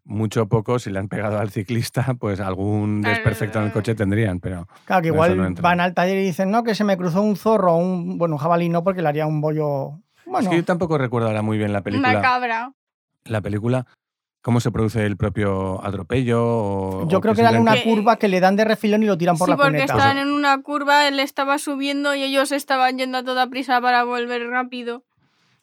mucho 0.05 0.43
o 0.43 0.47
poco, 0.47 0.77
si 0.79 0.91
le 0.91 0.99
han 0.99 1.07
pegado 1.07 1.39
al 1.39 1.49
ciclista, 1.49 2.13
pues 2.19 2.39
algún 2.39 3.01
desperfecto 3.01 3.59
en 3.59 3.65
el 3.65 3.71
coche 3.71 3.95
tendrían, 3.95 4.39
pero 4.39 4.67
Claro, 4.85 5.01
que 5.01 5.07
igual 5.09 5.35
no 5.35 5.61
van 5.61 5.79
al 5.81 5.93
taller 5.93 6.17
y 6.19 6.23
dicen, 6.23 6.51
no, 6.51 6.63
que 6.63 6.75
se 6.75 6.83
me 6.83 6.95
cruzó 6.95 7.21
un 7.21 7.35
zorro, 7.35 7.73
o 7.73 7.77
un, 7.77 8.17
bueno, 8.17 8.35
un 8.35 8.39
jabalí 8.39 8.69
no, 8.69 8.83
porque 8.83 9.01
le 9.01 9.09
haría 9.09 9.25
un 9.25 9.41
bollo. 9.41 9.99
Bueno, 10.25 10.39
es 10.41 10.47
que 10.49 10.55
yo 10.57 10.63
tampoco 10.63 10.97
recuerdo 10.97 11.27
ahora 11.27 11.41
muy 11.41 11.57
bien 11.57 11.73
la 11.73 11.79
Una 11.79 11.83
película. 11.83 12.21
cabra. 12.21 12.73
La 13.25 13.41
película, 13.41 13.87
cómo 14.41 14.59
se 14.59 14.69
produce 14.71 15.03
el 15.05 15.17
propio 15.17 15.83
atropello. 15.83 16.39
O, 16.45 17.07
yo 17.07 17.17
o 17.17 17.21
creo 17.21 17.33
que 17.33 17.41
dan 17.41 17.57
una 17.59 17.81
curva 17.83 18.17
que 18.17 18.27
le 18.27 18.39
dan 18.39 18.55
de 18.55 18.65
refilón 18.65 19.01
y 19.01 19.07
lo 19.07 19.17
tiran 19.17 19.37
por 19.37 19.47
Sí, 19.47 19.51
la 19.51 19.57
porque 19.57 19.71
cuneta. 19.71 19.93
estaban 19.93 20.17
en 20.19 20.29
una 20.31 20.61
curva, 20.61 21.07
él 21.07 21.19
estaba 21.19 21.57
subiendo 21.57 22.13
y 22.13 22.21
ellos 22.23 22.51
estaban 22.51 22.97
yendo 22.99 23.17
a 23.17 23.23
toda 23.23 23.47
prisa 23.49 23.81
para 23.81 24.03
volver 24.03 24.47
rápido. 24.49 25.03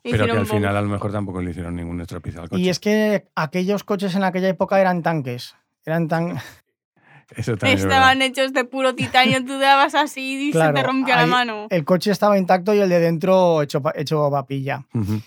Pero 0.02 0.26
que 0.26 0.32
al 0.32 0.46
final 0.46 0.76
a 0.76 0.82
lo 0.82 0.88
mejor 0.88 1.12
tampoco 1.12 1.40
le 1.40 1.50
hicieron 1.50 1.76
ningún 1.76 2.00
estropicio 2.00 2.42
al 2.42 2.48
coche. 2.48 2.62
Y 2.62 2.68
es 2.68 2.80
que 2.80 3.26
aquellos 3.36 3.84
coches 3.84 4.14
en 4.14 4.24
aquella 4.24 4.48
época 4.48 4.80
eran 4.80 5.02
tanques. 5.02 5.54
Eran 5.84 6.08
tan. 6.08 6.38
Eso 7.36 7.56
también 7.56 7.78
es 7.78 7.84
Estaban 7.84 8.20
hechos 8.20 8.52
de 8.52 8.64
puro 8.64 8.94
titanio, 8.94 9.42
tú 9.44 9.58
dabas 9.58 9.94
así 9.94 10.48
y 10.48 10.52
se 10.52 10.58
Claro, 10.58 10.74
te 10.74 10.82
rompía 10.82 11.16
la 11.16 11.26
mano. 11.26 11.66
El 11.70 11.84
coche 11.84 12.10
estaba 12.10 12.36
intacto 12.36 12.74
y 12.74 12.80
el 12.80 12.88
de 12.88 13.00
dentro 13.00 13.62
hecho, 13.62 13.82
hecho 13.94 14.30
papilla. 14.30 14.84
Ujú. 14.92 15.22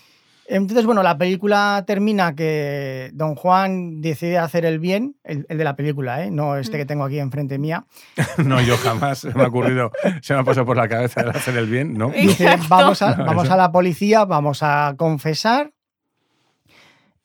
Entonces, 0.48 0.86
bueno, 0.86 1.02
la 1.02 1.18
película 1.18 1.82
termina 1.86 2.34
que 2.34 3.10
Don 3.14 3.34
Juan 3.34 4.00
decide 4.00 4.38
hacer 4.38 4.64
el 4.64 4.78
bien, 4.78 5.16
el, 5.24 5.44
el 5.48 5.58
de 5.58 5.64
la 5.64 5.74
película, 5.76 6.24
¿eh? 6.24 6.30
no 6.30 6.56
este 6.56 6.76
Mm. 6.76 6.80
que 6.80 6.86
tengo 6.86 7.04
aquí 7.04 7.18
enfrente 7.18 7.58
mía. 7.58 7.84
No, 8.38 8.60
yo 8.60 8.76
jamás 8.76 9.18
se 9.18 9.34
me 9.34 9.42
ha 9.44 9.48
ocurrido, 9.48 9.90
se 10.22 10.34
me 10.34 10.40
ha 10.40 10.44
pasado 10.44 10.66
por 10.66 10.76
la 10.76 10.88
cabeza 10.88 11.22
el 11.22 11.30
hacer 11.30 11.56
el 11.56 11.66
bien, 11.66 11.94
¿no? 11.94 12.10
Dice, 12.16 12.48
vamos, 12.68 13.02
a, 13.02 13.16
No, 13.16 13.24
vamos 13.26 13.44
eso- 13.44 13.54
a 13.54 13.56
la 13.56 13.72
policía, 13.72 14.24
vamos 14.24 14.62
a 14.62 14.94
confesar. 14.96 15.72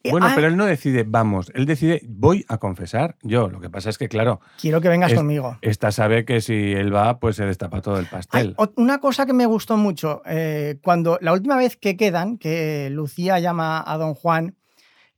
Y, 0.04 0.10
Bueno, 0.10 0.28
ah, 0.28 0.32
pero 0.36 0.48
él 0.48 0.58
no 0.58 0.66
decide, 0.66 1.04
vamos, 1.08 1.52
él 1.54 1.66
decide, 1.66 2.02
voy 2.08 2.44
a 2.48 2.58
confesar 2.58 3.18
yo. 3.22 3.50
Lo 3.50 3.60
que 3.62 3.70
pasa 3.70 3.90
es 3.90 3.98
que, 3.98 4.10
claro, 4.10 4.42
Quiero 4.60 4.82
que 4.82 4.90
vengas 4.90 5.12
es- 5.12 5.18
conmigo. 5.18 5.58
esta 5.62 5.92
sabe 5.92 6.26
que 6.26 6.42
si 6.42 6.54
él 6.74 6.94
va, 6.94 7.20
pues 7.20 7.36
se 7.36 7.46
destapa 7.46 7.82
todo 7.82 8.00
el 8.00 8.08
pastel. 8.08 8.56
una 8.78 9.00
cosa 9.00 9.26
que 9.26 9.34
me 9.34 9.46
gustó 9.46 9.78
mucho, 9.78 10.22
eh, 10.26 10.80
cuando 10.84 11.18
la 11.22 11.34
última 11.34 11.56
vez 11.56 11.78
que 11.78 11.98
quedan, 11.98 12.38
que 12.38 12.90
Lucía 12.92 13.38
llama 13.40 13.84
a 13.86 13.98
don 13.98 14.16
Juan, 14.16 14.56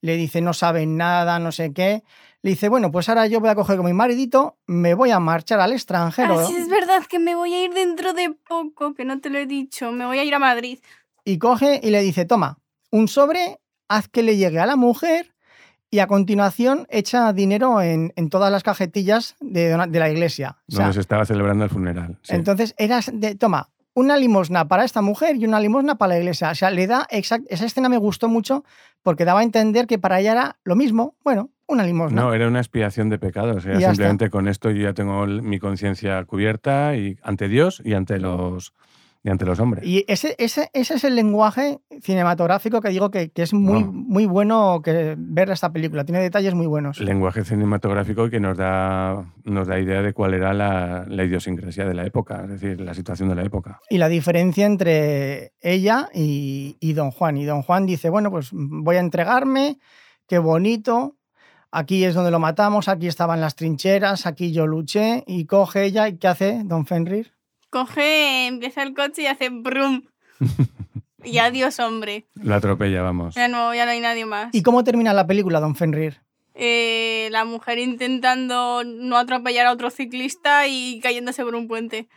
le 0.01 0.17
dice 0.17 0.41
no 0.41 0.53
saben 0.53 0.97
nada, 0.97 1.39
no 1.39 1.53
sé 1.53 1.71
qué, 1.71 2.03
le 2.41 2.49
dice, 2.49 2.67
bueno, 2.67 2.91
pues 2.91 3.07
ahora 3.07 3.25
yo 3.27 3.39
voy 3.39 3.49
a 3.49 3.55
coger 3.55 3.77
con 3.77 3.85
mi 3.85 3.93
maridito, 3.93 4.57
me 4.67 4.95
voy 4.95 5.11
a 5.11 5.19
marchar 5.21 5.61
al 5.61 5.71
extranjero 5.71 6.37
Ah, 6.41 6.45
sí, 6.45 6.57
es 6.57 6.67
verdad 6.67 7.03
que 7.07 7.19
me 7.19 7.35
voy 7.35 7.53
a 7.53 7.63
ir 7.63 7.73
dentro 7.73 8.11
de 8.11 8.35
poco, 8.49 8.93
que 8.95 9.05
no 9.05 9.21
te 9.21 9.29
lo 9.29 9.37
he 9.37 9.45
dicho. 9.45 9.93
Me 9.93 10.05
voy 10.05 10.19
a 10.19 10.25
ir 10.25 10.35
a 10.35 10.39
Madrid. 10.39 10.79
y 11.23 11.37
coge 11.37 11.79
y 11.81 11.89
le 11.89 12.01
dice, 12.01 12.25
toma, 12.25 12.59
un 12.91 13.07
sobre, 13.07 13.61
haz 13.95 14.07
que 14.07 14.23
le 14.23 14.37
llegue 14.37 14.59
a 14.59 14.65
la 14.65 14.75
mujer 14.75 15.33
y 15.89 15.99
a 15.99 16.07
continuación 16.07 16.87
echa 16.89 17.33
dinero 17.33 17.81
en, 17.81 18.13
en 18.15 18.29
todas 18.29 18.51
las 18.51 18.63
cajetillas 18.63 19.35
de, 19.39 19.77
la 19.77 20.09
iglesia. 20.09 20.57
O 20.67 20.71
sea, 20.71 20.85
donde 20.85 20.93
se 20.95 21.01
estaba 21.01 21.25
celebrando 21.25 21.63
el 21.65 21.69
funeral. 21.69 22.17
sí. 22.23 22.33
Entonces, 22.33 22.73
eras 22.79 23.11
de, 23.13 23.35
toma, 23.35 23.69
una 23.93 24.17
limosna 24.17 24.67
para 24.67 24.85
esta 24.85 25.01
mujer 25.01 25.35
y 25.35 25.45
una 25.45 25.59
limosna 25.59 25.95
para 25.95 26.13
la 26.13 26.19
iglesia. 26.19 26.49
O 26.49 26.55
sea, 26.55 26.71
le 26.71 26.87
da 26.87 27.05
exact, 27.11 27.45
esa 27.49 27.65
escena 27.65 27.89
me 27.89 27.97
gustó 27.97 28.27
mucho 28.27 28.63
porque 29.03 29.23
daba 29.25 29.41
a 29.41 29.43
entender 29.43 29.85
que 29.85 29.99
para 29.99 30.19
ella 30.19 30.31
era 30.31 30.57
lo 30.63 30.75
mismo, 30.75 31.15
bueno, 31.23 31.51
una 31.67 31.83
limosna. 31.83 32.21
No, 32.21 32.33
era 32.33 32.47
una 32.47 32.59
expiación 32.59 33.09
de 33.09 33.19
pecados. 33.19 33.65
Era 33.65 33.79
simplemente 33.79 34.29
con 34.29 34.47
esto 34.47 34.71
yo 34.71 34.83
ya 34.83 34.93
tengo 34.93 35.25
mi 35.27 35.59
conciencia 35.59 36.23
cubierta 36.25 36.95
y 36.95 37.17
ante 37.21 37.47
Dios 37.47 37.81
y 37.85 37.93
ante 37.93 38.19
los 38.19 38.73
y 39.23 39.29
ante 39.29 39.45
los 39.45 39.57
hombres. 39.59 39.85
Y 39.85 40.03
ese, 40.09 40.35
ese, 40.37 40.69
ese 40.73 40.95
es 40.95 41.03
el 41.05 41.15
lenguaje 41.15 41.79
cinematográfico 42.01 42.81
que 42.81 42.89
digo 42.89 43.09
que, 43.09 43.29
que 43.29 43.43
es 43.43 43.53
muy, 43.53 43.81
No. 43.83 43.91
muy 43.93 44.25
bueno 44.25 44.81
que 44.83 45.15
ver 45.17 45.49
esta 45.49 45.71
película. 45.71 46.03
Tiene 46.03 46.19
detalles 46.21 46.53
muy 46.53 46.67
buenos. 46.67 46.99
Lenguaje 46.99 47.45
cinematográfico 47.45 48.29
que 48.29 48.39
nos 48.41 48.57
da, 48.57 49.25
nos 49.45 49.67
da 49.67 49.79
idea 49.79 50.01
de 50.01 50.11
cuál 50.13 50.33
era 50.33 50.53
la, 50.53 51.05
la 51.07 51.23
idiosincrasia 51.23 51.85
de 51.85 51.93
la 51.93 52.05
época, 52.05 52.41
es 52.43 52.49
decir, 52.59 52.81
la 52.81 52.93
situación 52.93 53.29
de 53.29 53.35
la 53.35 53.43
época. 53.43 53.79
Y 53.89 53.97
la 53.97 54.09
diferencia 54.09 54.65
entre 54.65 55.53
ella 55.61 56.09
y, 56.13 56.75
y 56.81 56.91
don 56.93 57.11
Juan. 57.11 57.37
Y 57.37 57.45
don 57.45 57.61
Juan 57.61 57.85
dice, 57.85 58.09
bueno, 58.09 58.29
pues 58.29 58.49
voy 58.51 58.97
a 58.97 58.99
entregarme, 58.99 59.79
qué 60.27 60.37
bonito. 60.39 61.15
Aquí 61.71 62.03
es 62.03 62.13
donde 62.13 62.29
lo 62.29 62.39
matamos, 62.39 62.87
aquí 62.87 63.07
estaban 63.07 63.41
las 63.41 63.55
trincheras, 63.55 64.27
aquí 64.27 64.51
yo 64.51 64.67
luché. 64.67 65.23
Y 65.25 65.45
coge 65.45 65.85
ella, 65.85 66.07
¿y 66.09 66.17
qué 66.17 66.27
hace 66.27 66.61
don 66.65 66.85
Fenrir? 66.85 67.31
Coge, 67.73 68.47
empieza 68.47 68.83
el 68.83 68.93
coche 68.93 69.23
y 69.23 69.25
hace 69.25 69.49
brum. 69.49 70.03
y 71.23 71.39
adiós, 71.39 71.79
hombre. 71.79 72.27
La 72.35 72.57
atropella, 72.57 73.01
vamos. 73.01 73.33
Ya 73.33 73.47
no, 73.47 73.73
ya 73.73 73.85
no 73.85 73.91
hay 73.91 73.99
nadie 73.99 74.25
más. 74.25 74.53
¿Y 74.53 74.61
cómo 74.61 74.83
termina 74.83 75.11
la 75.11 75.25
película, 75.25 75.59
don 75.59 75.75
Fenrir? 75.75 76.21
eh, 76.55 77.29
la 77.31 77.45
mujer 77.45 77.79
intentando 77.79 78.83
no 78.83 79.17
atropellar 79.17 79.67
a 79.67 79.71
otro 79.71 79.89
ciclista 79.89 80.67
y 80.67 80.99
cayéndose 81.01 81.43
por 81.43 81.55
un 81.55 81.67
puente. 81.67 82.07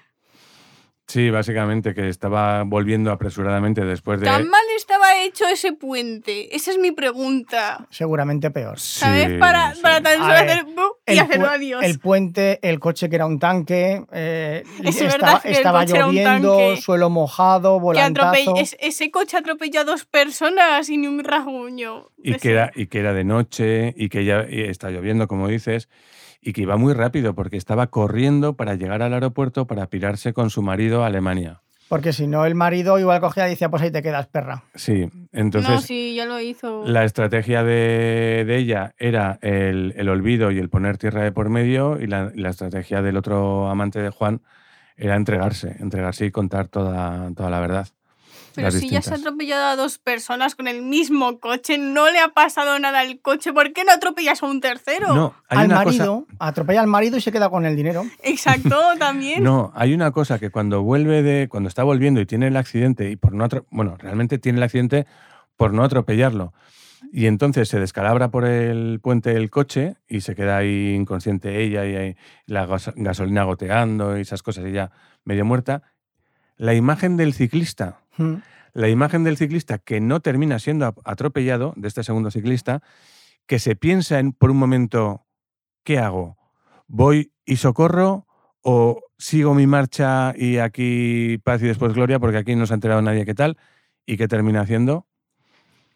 Sí, 1.06 1.30
básicamente 1.30 1.94
que 1.94 2.08
estaba 2.08 2.64
volviendo 2.64 3.12
apresuradamente 3.12 3.84
después 3.84 4.20
de... 4.20 4.26
¿Tan 4.26 4.48
mal 4.48 4.62
estaba 4.76 4.95
hecho 5.26 5.46
ese 5.46 5.72
puente? 5.72 6.54
Esa 6.54 6.70
es 6.70 6.78
mi 6.78 6.90
pregunta. 6.92 7.86
Seguramente 7.90 8.50
peor. 8.50 8.78
¿Sabes? 8.78 9.28
Sí, 9.32 9.38
para, 9.38 9.74
sí. 9.74 9.80
para 9.82 10.00
tan 10.00 10.18
solo 10.18 10.32
A 10.32 10.42
ver, 10.42 10.64
y 11.06 11.12
El, 11.12 11.18
hacerlo 11.20 11.46
adiós. 11.48 11.84
el 11.84 11.98
puente, 12.00 12.58
el 12.62 12.78
coche 12.80 13.08
que 13.08 13.16
era 13.16 13.26
un 13.26 13.38
tanque, 13.38 14.04
eh, 14.12 14.62
Es 14.82 15.00
estaba, 15.00 15.10
verdad 15.12 15.42
que 15.42 15.48
el 15.48 15.54
estaba 15.54 15.80
coche 15.80 15.96
era 15.96 16.06
un 16.06 16.14
lloviendo, 16.14 16.56
tanque. 16.56 16.80
suelo 16.80 17.10
mojado, 17.10 17.78
volantazo. 17.80 18.56
es- 18.56 18.76
ese 18.80 19.10
coche 19.10 19.36
atropelló 19.36 19.80
a 19.80 19.84
dos 19.84 20.04
personas 20.04 20.88
y 20.88 20.96
ni 20.98 21.06
un 21.06 21.22
rasguño. 21.22 22.08
Y 22.22 22.30
Ese- 22.30 22.40
que, 22.40 22.50
era, 22.52 22.72
y 22.74 22.86
que 22.86 22.98
era 23.00 23.12
de 23.12 23.24
noche 23.24 23.94
y 23.96 24.08
que 24.08 24.24
ya 24.24 24.46
y 24.48 24.62
está 24.62 24.90
lloviendo, 24.90 25.28
como 25.28 25.48
dices, 25.48 25.88
y 26.40 26.52
que 26.52 26.62
iba 26.62 26.76
muy 26.76 26.92
rápido 26.94 27.34
porque 27.34 27.56
estaba 27.56 27.88
corriendo 27.88 28.56
para 28.56 28.74
llegar 28.74 29.02
al 29.02 29.14
aeropuerto 29.14 29.66
para 29.66 29.86
pirarse 29.88 30.32
con 30.32 30.50
su 30.50 30.62
marido 30.62 31.02
a 31.02 31.06
Alemania. 31.06 31.62
Porque 31.88 32.12
si 32.12 32.26
no, 32.26 32.44
el 32.44 32.54
marido 32.56 32.98
igual 32.98 33.20
cogía 33.20 33.46
y 33.46 33.50
decía, 33.50 33.68
pues 33.68 33.82
ahí 33.82 33.90
te 33.92 34.02
quedas, 34.02 34.26
perra. 34.26 34.64
Sí, 34.74 35.08
entonces 35.32 35.70
no, 35.70 35.80
sí, 35.80 36.14
ya 36.16 36.24
lo 36.26 36.40
hizo. 36.40 36.84
la 36.84 37.04
estrategia 37.04 37.62
de, 37.62 38.44
de 38.44 38.56
ella 38.56 38.94
era 38.98 39.38
el, 39.40 39.94
el 39.96 40.08
olvido 40.08 40.50
y 40.50 40.58
el 40.58 40.68
poner 40.68 40.98
tierra 40.98 41.22
de 41.22 41.30
por 41.30 41.48
medio 41.48 42.00
y 42.00 42.06
la, 42.08 42.32
la 42.34 42.50
estrategia 42.50 43.02
del 43.02 43.16
otro 43.16 43.68
amante 43.68 44.00
de 44.00 44.10
Juan 44.10 44.42
era 44.96 45.14
entregarse, 45.14 45.76
entregarse 45.78 46.26
y 46.26 46.30
contar 46.30 46.68
toda, 46.68 47.30
toda 47.36 47.50
la 47.50 47.60
verdad. 47.60 47.86
Pero 48.54 48.70
si 48.70 48.88
ya 48.88 49.02
se 49.02 49.10
ha 49.12 49.16
atropellado 49.16 49.66
a 49.66 49.76
dos 49.76 49.98
personas 49.98 50.54
con 50.54 50.66
el 50.66 50.80
mismo 50.82 51.40
coche, 51.40 51.76
no 51.76 52.10
le 52.10 52.20
ha 52.20 52.28
pasado 52.28 52.78
nada 52.78 53.00
al 53.00 53.20
coche, 53.20 53.52
¿por 53.52 53.72
qué 53.74 53.84
no 53.84 53.92
atropellas 53.92 54.42
a 54.42 54.46
un 54.46 54.60
tercero? 54.62 55.14
No, 55.14 55.34
hay 55.48 55.58
al 55.58 55.66
una 55.66 55.74
marido, 55.76 56.24
cosa... 56.26 56.36
atropella 56.38 56.80
al 56.80 56.86
marido 56.86 57.18
y 57.18 57.20
se 57.20 57.32
queda 57.32 57.50
con 57.50 57.66
el 57.66 57.76
dinero. 57.76 58.04
Exacto, 58.22 58.80
también. 58.98 59.42
No, 59.42 59.72
hay 59.74 59.92
una 59.92 60.10
cosa 60.10 60.38
que 60.38 60.50
cuando 60.50 60.82
vuelve 60.82 61.22
de, 61.22 61.48
cuando 61.48 61.68
está 61.68 61.82
volviendo 61.84 62.20
y 62.20 62.26
tiene 62.26 62.46
el 62.48 62.56
accidente 62.56 63.10
y 63.10 63.16
por 63.16 63.32
no 63.34 63.44
atro- 63.46 63.66
bueno, 63.70 63.96
realmente 63.98 64.38
tiene 64.38 64.56
el 64.58 64.62
accidente 64.62 65.06
por 65.56 65.74
no 65.74 65.84
atropellarlo. 65.84 66.54
Y 67.12 67.26
entonces 67.26 67.68
se 67.68 67.78
descalabra 67.78 68.30
por 68.30 68.46
el 68.46 69.00
puente 69.02 69.32
del 69.34 69.50
coche 69.50 69.96
y 70.08 70.22
se 70.22 70.34
queda 70.34 70.56
ahí 70.56 70.94
inconsciente 70.94 71.62
ella 71.62 71.84
y 71.86 71.94
ahí 71.94 72.16
la 72.46 72.64
gas- 72.66 72.92
gasolina 72.96 73.44
goteando 73.44 74.16
y 74.16 74.22
esas 74.22 74.42
cosas 74.42 74.64
y 74.66 74.72
ya 74.72 74.90
medio 75.24 75.44
muerta. 75.44 75.82
La 76.56 76.72
imagen 76.72 77.18
del 77.18 77.34
ciclista, 77.34 78.00
Mm. 78.18 78.34
la 78.74 78.88
imagen 78.88 79.24
del 79.24 79.36
ciclista 79.36 79.78
que 79.78 80.00
no 80.00 80.20
termina 80.20 80.58
siendo 80.58 80.94
atropellado, 81.04 81.72
de 81.76 81.88
este 81.88 82.02
segundo 82.04 82.30
ciclista, 82.30 82.82
que 83.46 83.58
se 83.58 83.76
piensa 83.76 84.18
en, 84.18 84.32
por 84.32 84.50
un 84.50 84.56
momento, 84.58 85.26
¿qué 85.84 85.98
hago? 85.98 86.36
¿Voy 86.86 87.32
y 87.44 87.56
socorro 87.56 88.26
o 88.62 89.00
sigo 89.18 89.54
mi 89.54 89.66
marcha 89.66 90.34
y 90.36 90.58
aquí 90.58 91.38
paz 91.44 91.62
y 91.62 91.66
después 91.66 91.94
gloria 91.94 92.18
porque 92.18 92.38
aquí 92.38 92.54
no 92.56 92.66
se 92.66 92.74
ha 92.74 92.76
enterado 92.76 93.00
nadie 93.02 93.24
qué 93.24 93.34
tal? 93.34 93.56
¿Y 94.04 94.16
qué 94.16 94.28
termina 94.28 94.60
haciendo? 94.60 95.06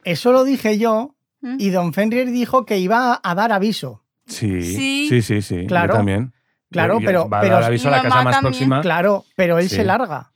Eso 0.05 0.33
lo 0.33 0.45
dije 0.45 0.79
yo 0.79 1.15
¿Mm? 1.43 1.57
y 1.59 1.71
don 1.71 1.93
Fenrir 1.93 2.31
dijo 2.31 2.65
que 2.65 2.79
iba 2.79 3.21
a 3.23 3.35
dar 3.35 3.53
aviso. 3.53 4.05
Sí, 4.27 4.63
Sí. 4.63 5.07
sí, 5.09 5.23
sí, 5.23 5.43
sí. 5.43 5.63
yo 5.63 5.67
Claro. 5.67 5.95
también. 5.95 6.33
Claro, 6.71 6.99
pero- 7.05 7.29
va 7.29 7.39
a 7.39 7.43
pero- 7.43 7.55
dar 7.57 7.65
aviso 7.65 7.89
a 7.89 7.91
la 7.93 8.03
casa 8.03 8.23
más 8.23 8.35
también. 8.37 8.41
próxima. 8.53 8.81
Claro, 8.81 9.25
pero 9.37 9.59
él 9.59 9.69
Sí. 9.69 9.77
se 9.77 9.85
larga. 9.85 10.30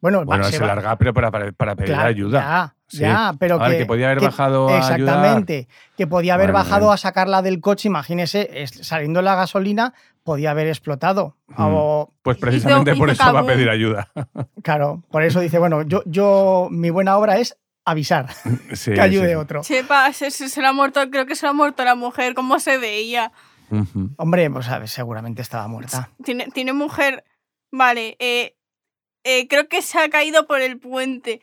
Bueno, 0.00 0.18
va- 0.20 0.24
Bueno, 0.24 0.44
se, 0.44 0.60
larga, 0.60 0.96
pero 0.96 1.12
para, 1.12 1.30
para, 1.30 1.74
pedir 1.76 1.92
Claro, 1.94 2.08
ayuda. 2.08 2.38
Ya, 2.40 2.74
Sí. 2.86 2.98
ya, 3.00 3.34
pero 3.38 3.56
A 3.60 3.68
ver, 3.68 3.72
que, 3.72 3.78
que 3.82 3.86
podía 3.86 4.06
haber 4.06 4.20
bajado 4.22 4.68
a 4.68 4.78
ayudar. 4.78 4.92
Exactamente, 5.00 5.68
que 5.96 6.06
podía 6.06 6.34
haber 6.34 6.52
Bueno, 6.52 6.64
bajado 6.64 6.86
bien. 6.86 6.94
a 6.94 6.96
sacarla 6.96 7.42
del 7.42 7.60
coche, 7.60 7.88
imagínese, 7.88 8.48
es- 8.62 8.70
saliendo 8.70 9.20
la 9.22 9.34
gasolina, 9.34 9.92
podía 10.24 10.52
haber 10.52 10.68
explotado. 10.68 11.36
Mm. 11.48 11.54
O, 11.58 12.12
Pues 12.22 12.36
Hizo- 12.38 12.40
precisamente 12.46 12.94
por 12.94 13.10
hizo 13.10 13.22
eso 13.22 13.32
va 13.32 13.40
a 13.40 13.46
pedir 13.46 13.68
ayuda. 13.68 14.08
claro, 14.62 15.02
por 15.10 15.22
eso 15.22 15.40
dice, 15.40 15.58
bueno, 15.58 15.82
yo, 15.82 16.02
yo, 16.06 16.68
mi 16.70 16.90
buena 16.90 17.16
obra 17.18 17.38
es 17.38 17.58
avisar, 17.84 18.28
Sí, 18.74 18.92
que 18.94 19.00
ayude 19.00 19.30
sí. 19.30 19.34
otro. 19.34 19.62
Chepa, 19.62 20.12
se, 20.12 20.30
se, 20.30 20.48
se 20.48 20.60
le 20.62 20.68
ha 20.68 20.72
muerto, 20.72 21.00
creo 21.10 21.26
que 21.26 21.34
se 21.34 21.44
le 21.46 21.50
ha 21.50 21.54
muerto 21.54 21.84
la 21.84 21.94
mujer, 21.94 22.34
¿cómo 22.34 22.58
se 22.60 22.78
veía? 22.78 23.32
Ujú. 23.70 24.10
Hombre, 24.16 24.48
pues 24.50 24.68
a 24.68 24.78
ver, 24.78 24.88
seguramente 24.88 25.42
estaba 25.42 25.66
muerta. 25.68 26.08
Tiene, 26.24 26.46
tiene 26.54 26.72
mujer. 26.72 27.24
Vale, 27.70 28.16
eh, 28.18 28.54
eh, 29.24 29.46
creo 29.48 29.68
que 29.68 29.82
se 29.82 29.98
ha 29.98 30.08
caído 30.08 30.46
por 30.46 30.60
el 30.60 30.78
puente. 30.78 31.40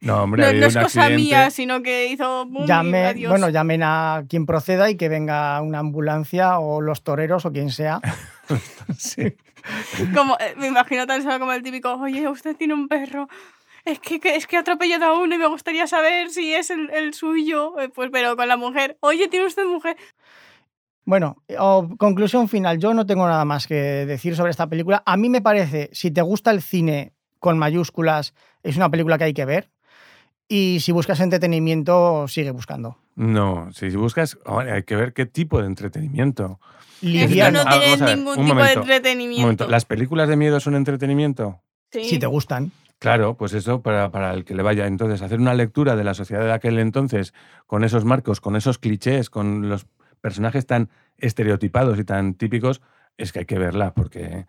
No, 0.00 0.22
hombre, 0.22 0.42
No, 0.54 0.60
no 0.60 0.66
es 0.66 0.76
un 0.76 0.82
cosa 0.82 1.00
accidente. 1.02 1.16
mía, 1.22 1.50
sino 1.50 1.82
que 1.82 2.06
hizo 2.06 2.46
boom 2.46 2.64
y 2.64 2.66
Llame, 2.68 3.06
adiós. 3.06 3.30
bueno, 3.30 3.48
llamen 3.50 3.82
a 3.82 4.24
quien 4.28 4.46
proceda 4.46 4.88
y 4.90 4.96
que 4.96 5.08
venga 5.08 5.60
una 5.62 5.78
ambulancia 5.80 6.58
o 6.58 6.80
los 6.80 7.02
toreros 7.02 7.44
o 7.46 7.52
quien 7.52 7.70
sea. 7.70 8.00
Sí. 8.98 9.34
Como, 10.14 10.36
eh, 10.40 10.54
me 10.56 10.66
imagino 10.66 11.06
tan 11.06 11.22
solo 11.22 11.38
como 11.38 11.52
el 11.52 11.62
típico, 11.62 11.92
oye, 11.94 12.26
usted 12.28 12.56
tiene 12.56 12.74
un 12.74 12.88
perro. 12.88 13.28
Es 13.84 14.00
que, 14.00 14.18
que- 14.18 14.34
es 14.36 14.46
que 14.46 14.56
ha 14.56 14.60
atropellado 14.60 15.04
a 15.04 15.18
uno 15.20 15.34
y 15.34 15.38
me 15.38 15.46
gustaría 15.46 15.86
saber 15.86 16.30
si 16.30 16.52
es 16.54 16.70
el, 16.70 16.90
el 16.90 17.14
suyo. 17.14 17.78
Eh, 17.78 17.88
Pues, 17.90 18.10
pero 18.10 18.36
con 18.36 18.48
la 18.48 18.56
mujer. 18.56 18.96
Oye, 19.00 19.28
¿tiene 19.28 19.46
usted 19.46 19.64
mujer? 19.66 19.96
Bueno, 21.10 21.42
o 21.58 21.88
conclusión 21.98 22.48
final. 22.48 22.78
Yo 22.78 22.94
no 22.94 23.04
tengo 23.04 23.26
nada 23.26 23.44
más 23.44 23.66
que 23.66 23.74
decir 24.06 24.36
sobre 24.36 24.52
esta 24.52 24.68
película. 24.68 25.02
A 25.04 25.16
mí 25.16 25.28
me 25.28 25.40
parece, 25.40 25.90
si 25.92 26.12
te 26.12 26.22
gusta 26.22 26.52
el 26.52 26.62
cine 26.62 27.14
con 27.40 27.58
mayúsculas, 27.58 28.32
es 28.62 28.76
una 28.76 28.90
película 28.90 29.18
que 29.18 29.24
hay 29.24 29.34
que 29.34 29.44
ver. 29.44 29.72
Y 30.46 30.78
si 30.78 30.92
buscas 30.92 31.18
entretenimiento, 31.18 32.28
sigue 32.28 32.52
buscando. 32.52 32.96
No, 33.16 33.72
si 33.72 33.88
buscas, 33.96 34.38
ahora 34.46 34.74
hay 34.74 34.84
que 34.84 34.94
ver 34.94 35.12
qué 35.12 35.26
tipo 35.26 35.60
de 35.60 35.66
entretenimiento. 35.66 36.60
Es 36.94 37.00
que 37.00 37.08
Liviano, 37.08 37.64
no 37.64 37.70
tiene 37.70 37.86
vamos 37.86 38.02
a 38.02 38.04
ver, 38.04 38.16
ningún 38.16 38.36
tipo 38.36 38.46
momento, 38.46 38.66
de 38.68 38.80
entretenimiento. 38.80 39.40
Un 39.40 39.42
momento, 39.42 39.68
¿las 39.68 39.84
películas 39.86 40.28
de 40.28 40.36
miedo 40.36 40.60
son 40.60 40.76
entretenimiento? 40.76 41.60
Sí. 41.90 42.04
si 42.04 42.18
te 42.20 42.26
gustan. 42.26 42.70
Claro, 43.00 43.34
pues 43.34 43.52
eso 43.54 43.82
para, 43.82 44.12
para 44.12 44.32
el 44.32 44.44
que 44.44 44.54
le 44.54 44.62
vaya. 44.62 44.86
Entonces, 44.86 45.22
hacer 45.22 45.40
una 45.40 45.54
lectura 45.54 45.96
de 45.96 46.04
la 46.04 46.14
sociedad 46.14 46.44
de 46.44 46.52
aquel 46.52 46.78
entonces, 46.78 47.34
con 47.66 47.82
esos 47.82 48.04
marcos, 48.04 48.40
con 48.40 48.54
esos 48.54 48.78
clichés, 48.78 49.28
con 49.28 49.68
los 49.68 49.86
personajes 50.20 50.66
tan 50.66 50.88
estereotipados 51.18 51.98
y 51.98 52.04
tan 52.04 52.34
típicos, 52.34 52.80
es 53.16 53.32
que 53.32 53.40
hay 53.40 53.44
que 53.46 53.58
verla, 53.58 53.92
porque, 53.94 54.46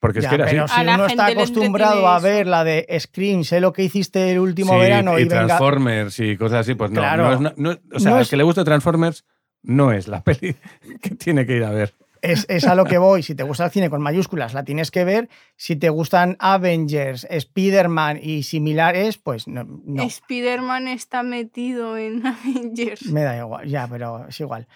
porque 0.00 0.18
es 0.20 0.26
que 0.28 0.34
era 0.34 0.46
pero 0.46 0.68
si 0.68 0.80
uno 0.82 1.06
está 1.06 1.26
acostumbrado 1.26 2.06
a 2.08 2.18
ver 2.20 2.46
la 2.46 2.64
de 2.64 2.86
Scream, 3.00 3.44
sé 3.44 3.60
lo 3.60 3.72
que 3.72 3.82
hiciste 3.84 4.30
el 4.32 4.38
último 4.38 4.74
Sí, 4.74 4.78
verano 4.80 5.18
y, 5.18 5.22
y 5.22 5.24
venga. 5.28 5.46
Transformers 5.46 6.18
y 6.20 6.36
cosas 6.36 6.60
así, 6.60 6.74
pues 6.74 6.90
no. 6.90 7.00
Claro. 7.00 7.24
no 7.24 7.32
es 7.32 7.38
una- 7.40 7.54
no 7.56 7.70
es- 7.72 7.78
o 7.92 7.98
sea, 7.98 8.10
No 8.10 8.16
al 8.16 8.22
es- 8.22 8.30
que 8.30 8.36
le 8.36 8.42
guste 8.42 8.64
Transformers 8.64 9.24
no 9.62 9.92
es 9.92 10.06
la 10.08 10.22
peli 10.24 10.56
que 11.02 11.10
tiene 11.16 11.46
que 11.46 11.56
ir 11.56 11.64
a 11.64 11.70
ver. 11.70 11.94
Es, 12.22 12.46
es 12.48 12.66
a 12.66 12.74
lo 12.74 12.84
que 12.84 12.98
voy. 12.98 13.22
Si 13.22 13.34
te 13.34 13.42
gusta 13.42 13.66
el 13.66 13.70
cine 13.70 13.90
con 13.90 14.00
mayúsculas, 14.02 14.54
la 14.54 14.64
tienes 14.64 14.90
que 14.90 15.04
ver. 15.04 15.28
Si 15.56 15.76
te 15.76 15.88
gustan 15.90 16.36
Avengers, 16.38 17.26
Spider-Man 17.30 18.18
y 18.22 18.42
similares, 18.42 19.18
pues 19.18 19.48
no. 19.48 19.64
no. 19.84 20.02
Spider-Man 20.02 20.88
está 20.88 21.22
metido 21.22 21.96
en 21.96 22.26
Avengers. 22.26 23.06
Me 23.06 23.22
da 23.22 23.36
igual, 23.36 23.68
ya, 23.68 23.86
pero 23.88 24.26
es 24.28 24.40
igual. 24.40 24.66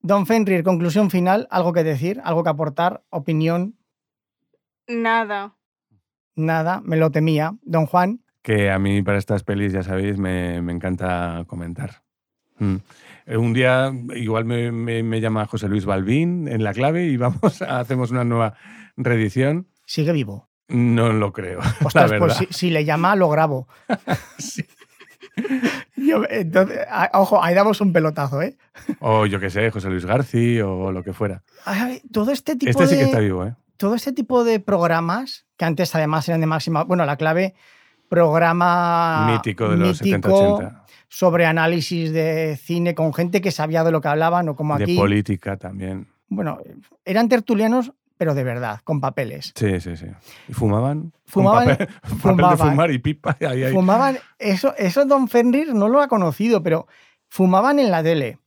Don 0.00 0.26
Fenrir, 0.26 0.62
conclusión 0.64 1.10
final, 1.10 1.48
algo 1.50 1.72
que 1.72 1.82
decir, 1.82 2.20
algo 2.24 2.44
que 2.44 2.50
aportar, 2.50 3.02
opinión, 3.10 3.76
Nada. 4.86 5.54
nada, 6.36 6.82
me 6.84 6.96
lo 6.96 7.10
temía. 7.10 7.56
Don 7.62 7.86
Juan, 7.86 8.20
Que 8.42 8.70
a 8.70 8.78
mí 8.78 9.02
para 9.02 9.16
estas 9.16 9.44
pelis, 9.44 9.72
ya 9.72 9.82
sabéis, 9.82 10.18
me, 10.18 10.60
me 10.60 10.72
encanta 10.72 11.44
comentar. 11.46 12.02
Mm. 12.58 12.76
Eh, 13.26 13.36
Un 13.36 13.52
día 13.54 13.92
igual 14.16 14.44
me, 14.44 14.70
me- 14.72 15.02
me 15.02 15.20
llama 15.20 15.46
José 15.46 15.68
Luis 15.68 15.84
Balbín 15.86 16.46
en 16.48 16.62
la 16.64 16.72
clave 16.74 17.06
y 17.06 17.16
vamos, 17.16 17.62
hacemos 17.68 18.10
una 18.10 18.24
nueva 18.24 18.54
reedición. 18.96 19.68
sigue 19.86 20.12
vivo. 20.12 20.48
No 20.68 21.12
lo 21.12 21.32
creo, 21.32 21.60
Ostras, 21.84 22.12
pues 22.18 22.34
si, 22.36 22.46
si 22.50 22.70
le 22.70 22.84
llama, 22.84 23.14
lo 23.16 23.28
grabo. 23.28 23.68
Sí. 24.38 24.64
Yo- 25.96 26.22
entonces, 26.30 26.78
a- 26.88 27.10
ojo, 27.14 27.42
ahí 27.42 27.54
damos 27.54 27.80
un 27.80 27.92
pelotazo, 27.92 28.40
¿eh? 28.42 28.56
O 29.00 29.26
yo 29.26 29.40
qué 29.40 29.50
sé, 29.50 29.70
José 29.70 29.88
Luis 29.90 30.04
García 30.06 30.66
o 30.66 30.92
lo 30.92 31.02
que 31.02 31.12
fuera. 31.12 31.42
Ay, 31.64 32.02
todo 32.12 32.30
este 32.30 32.54
tipo 32.56 32.70
Este 32.70 32.86
sí 32.86 32.94
de... 32.94 33.00
que 33.00 33.04
está 33.06 33.18
vivo, 33.20 33.44
¿eh? 33.46 33.54
todo 33.76 33.94
este 33.96 34.12
tipo 34.12 34.44
de 34.44 34.60
programas, 34.60 35.46
que 35.56 35.64
antes 35.64 35.92
además 35.94 36.28
eran 36.28 36.40
de 36.40 36.46
máxima, 36.46 36.84
bueno, 36.84 37.04
la 37.04 37.16
clave, 37.16 37.54
programa 38.08 39.26
Mítico 39.32 39.68
de 39.68 39.76
los 39.76 40.00
mítico 40.02 40.60
70-80. 40.60 40.83
Sobre 41.16 41.46
análisis 41.46 42.12
de 42.12 42.56
cine 42.56 42.96
con 42.96 43.14
gente 43.14 43.40
que 43.40 43.52
sabía 43.52 43.84
de 43.84 43.92
lo 43.92 44.00
que 44.00 44.08
hablaban 44.08 44.48
o 44.48 44.56
como 44.56 44.76
De 44.76 44.82
aquí. 44.82 44.96
política 44.96 45.56
también. 45.56 46.08
Bueno, 46.28 46.58
eran 47.04 47.28
tertulianos, 47.28 47.92
pero 48.18 48.34
de 48.34 48.42
verdad, 48.42 48.80
con 48.82 49.00
papeles. 49.00 49.52
Sí, 49.54 49.78
sí, 49.80 49.96
sí. 49.96 50.06
¿Y 50.48 50.52
fumaban? 50.54 51.12
Fumaban- 51.24 51.68
papel, 51.68 51.86
papel 52.02 52.18
fumaban. 52.18 52.56
de 52.58 52.64
fumar 52.64 52.90
y 52.90 52.98
pipa. 52.98 53.36
y 53.38 53.44
ahí, 53.44 53.62
ahí. 53.64 53.72
Fumaban, 53.72 54.18
eso, 54.40 54.74
eso 54.76 55.04
Don 55.04 55.28
Fenrir 55.28 55.72
no 55.72 55.88
lo 55.88 56.00
ha 56.02 56.08
conocido, 56.08 56.64
pero 56.64 56.88
fumaban 57.28 57.78
en 57.78 57.92
la 57.92 58.02
tele. 58.02 58.38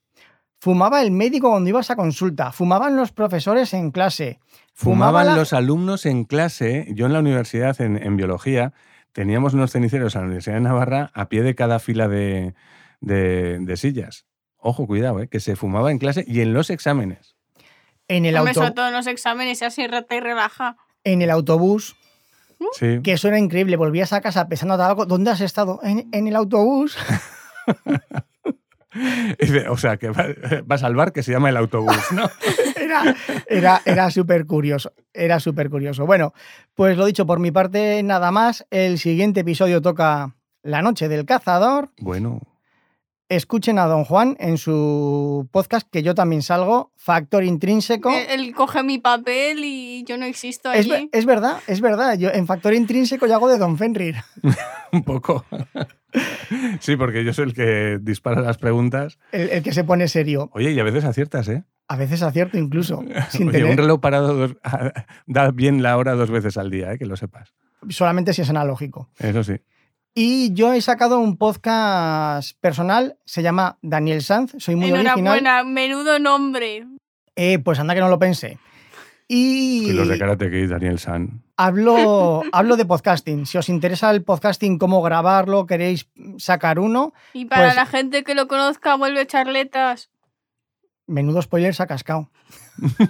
Fumaba 0.59 1.01
el 1.01 1.11
médico 1.11 1.51
cuando 1.51 1.69
ibas 1.69 1.89
a 1.91 1.95
consulta, 1.95 2.51
fumaban 2.51 2.95
los 2.97 3.11
profesores 3.13 3.73
en 3.73 3.91
clase, 3.91 4.39
fumaba 4.73 5.11
Fumaban 5.21 5.27
la- 5.27 5.35
los 5.37 5.53
alumnos 5.53 6.05
en 6.05 6.25
clase. 6.25 6.87
Yo 6.93 7.05
en 7.05 7.13
la 7.13 7.19
universidad, 7.19 7.79
en, 7.79 7.95
en 8.01 8.17
biología, 8.17 8.73
teníamos 9.17 9.55
unos 9.55 9.71
ceniceros 9.71 10.15
a 10.15 10.19
la 10.19 10.25
Universidad 10.25 10.57
de 10.57 10.61
Navarra 10.61 11.09
a 11.15 11.27
pie 11.27 11.41
de 11.41 11.55
cada 11.55 11.79
fila 11.79 12.07
de, 12.07 12.53
de- 13.01 13.57
de 13.59 13.77
sillas. 13.77 14.27
Ojo, 14.57 14.85
cuidado, 14.85 15.19
¿eh? 15.23 15.27
que 15.27 15.39
se 15.39 15.55
fumaba 15.55 15.89
en 15.89 15.97
clase 15.97 16.23
y 16.27 16.41
en 16.41 16.53
los 16.53 16.69
exámenes. 16.69 17.35
En 18.07 18.25
el, 18.25 18.35
Hombre, 18.37 18.51
auto- 18.51 18.59
sobre 18.61 18.73
todo 18.75 18.87
en 18.89 18.93
los 18.93 19.07
exámenes, 19.07 19.59
y 19.63 19.65
así 19.65 19.87
rata 19.87 20.15
y 20.15 20.19
relaja. 20.19 20.77
en 21.03 21.23
el 21.23 21.31
autobús, 21.31 21.95
Sí. 22.73 23.01
que 23.03 23.13
eso 23.13 23.27
era 23.27 23.39
increíble. 23.39 23.75
Volvías 23.75 24.13
a 24.13 24.21
casa 24.21 24.47
pensando 24.47 24.75
algo. 24.83 25.07
¿Dónde 25.07 25.31
has 25.31 25.41
estado? 25.41 25.79
En, 25.81 26.07
en 26.11 26.27
el 26.27 26.35
autobús. 26.35 26.95
O 29.69 29.77
sea, 29.77 29.97
que 29.97 30.09
va, 30.09 30.25
vas 30.65 30.81
al 30.83 30.95
bar 30.95 31.11
que 31.13 31.21
se 31.21 31.31
llama 31.31 31.49
el 31.49 31.57
autobús, 31.57 31.97
¿no? 32.11 32.23
Era, 32.87 33.15
era, 33.47 33.81
era 33.85 34.11
súper 34.11 34.45
curioso. 34.45 34.93
Era 35.13 35.39
súper 35.39 35.69
curioso. 35.69 36.05
Bueno, 36.05 36.33
pues 36.73 36.97
lo 36.97 37.05
dicho, 37.05 37.25
por 37.25 37.39
mi 37.39 37.51
parte, 37.51 38.01
nada 38.03 38.31
más. 38.31 38.65
El 38.71 38.97
siguiente 38.97 39.41
episodio 39.41 39.81
toca 39.81 40.35
La 40.63 40.81
Noche 40.81 41.07
del 41.07 41.25
Cazador. 41.25 41.91
Bueno, 41.99 42.41
Escuchen 43.29 43.77
a 43.77 43.87
Don 43.87 44.05
Juan 44.05 44.37
en 44.39 44.57
su 44.57 45.49
podcast, 45.51 45.85
que 45.91 46.01
yo 46.01 46.15
también 46.15 46.41
salgo, 46.41 46.93
Factor 46.95 47.43
Intrínseco. 47.43 48.09
Él, 48.09 48.25
él 48.29 48.55
coge 48.55 48.83
mi 48.83 48.99
papel 48.99 49.65
y 49.65 50.05
yo 50.05 50.17
no 50.17 50.23
existo 50.23 50.69
allí. 50.69 51.09
es 51.11 51.25
verdad, 51.25 51.57
es 51.67 51.81
verdad. 51.81 52.17
Yo 52.17 52.29
en 52.29 52.47
Factor 52.47 52.73
Intrínseco 52.73 53.27
yo 53.27 53.35
hago 53.35 53.49
de 53.49 53.57
Don 53.57 53.77
Fenrir. 53.77 54.15
un 54.93 55.03
poco. 55.03 55.45
Sí, 56.79 56.95
porque 56.95 57.25
yo 57.25 57.33
soy 57.33 57.47
el 57.47 57.53
que 57.53 57.99
dispara 58.01 58.39
las 58.39 58.57
preguntas. 58.57 59.19
El, 59.33 59.49
el 59.49 59.61
que 59.61 59.73
se 59.73 59.83
pone 59.83 60.07
serio. 60.07 60.49
Oye, 60.53 60.71
y 60.71 60.79
a 60.79 60.83
veces 60.83 61.03
aciertas, 61.03 61.49
¿eh? 61.49 61.65
A 61.89 61.95
veces 61.95 62.21
acierto 62.21 62.57
incluso. 62.57 63.01
Sin 63.29 63.49
Oye, 63.49 63.59
tener- 63.59 63.71
un 63.71 63.77
reloj 63.77 63.99
parado 64.01 64.33
dos- 64.35 64.55
da 65.25 65.51
bien 65.51 65.81
la 65.83 65.97
hora 65.97 66.13
dos 66.15 66.29
veces 66.29 66.57
al 66.57 66.69
día, 66.69 66.91
¿eh? 66.93 66.97
que 66.97 67.05
lo 67.05 67.15
sepas. 67.15 67.53
solamente 67.89 68.33
si 68.33 68.41
es 68.41 68.49
analógico. 68.49 69.09
Eso 69.19 69.43
sí. 69.43 69.55
Y 70.13 70.51
yo 70.53 70.73
he 70.73 70.81
sacado 70.81 71.19
un 71.19 71.37
podcast 71.37 72.59
personal, 72.59 73.17
se 73.25 73.43
llama 73.43 73.77
Daniel 73.83 74.23
Sanz, 74.23 74.53
soy 74.57 74.75
muy 74.75 74.91
original. 74.91 75.17
Enhorabuena, 75.19 75.63
menudo 75.63 76.17
nombre. 76.17 76.87
Eh, 77.35 77.59
pues 77.59 77.77
anda 77.79 77.93
que 77.93 77.99
no 78.01 78.09
lo 78.09 78.17
pensé. 78.17 78.57
Y 79.27 79.89
Y 79.89 79.93
los 79.93 80.07
de 80.07 80.17
Karate 80.17 80.49
Kid, 80.49 80.69
Daniel 80.71 80.99
San. 80.99 81.43
hablo, 81.57 82.41
hablo 82.51 82.77
de 82.77 82.85
podcasting. 82.85 83.45
Si 83.45 83.57
os 83.57 83.69
interesa 83.69 84.09
el 84.09 84.23
podcasting, 84.23 84.77
cómo 84.79 85.01
grabarlo, 85.03 85.65
queréis 85.67 86.07
sacar 86.37 86.79
uno, 86.79 87.13
Y 87.33 87.45
para 87.45 87.65
Pues- 87.65 87.75
la 87.75 87.85
gente 87.85 88.23
que 88.23 88.33
lo 88.35 88.47
conozca, 88.47 88.95
vuelve 88.95 89.27
charletas. 89.27 90.09
Menudo 91.07 91.41
spoiler 91.41 91.73
se 91.73 91.83
ha 91.83 91.87
cascado. 91.87 92.29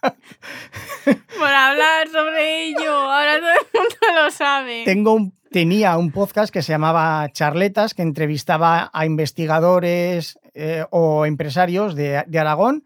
Por 0.00 1.48
hablar 1.48 2.08
sobre 2.08 2.66
ello. 2.68 2.92
Ahora 2.92 3.38
todo 3.40 3.48
el 3.50 3.66
mundo 3.74 4.22
lo 4.24 4.30
sabe. 4.30 4.82
Tengo 4.84 5.12
un- 5.14 5.32
tenía 5.50 5.96
un 5.96 6.12
podcast 6.12 6.52
que 6.52 6.62
se 6.62 6.72
llamaba 6.72 7.28
Charletas, 7.32 7.94
que 7.94 8.02
entrevistaba 8.02 8.90
a 8.92 9.06
investigadores 9.06 10.38
eh, 10.54 10.84
o 10.90 11.24
empresarios 11.26 11.94
de, 11.94 12.22
de 12.26 12.38
Aragón 12.38 12.84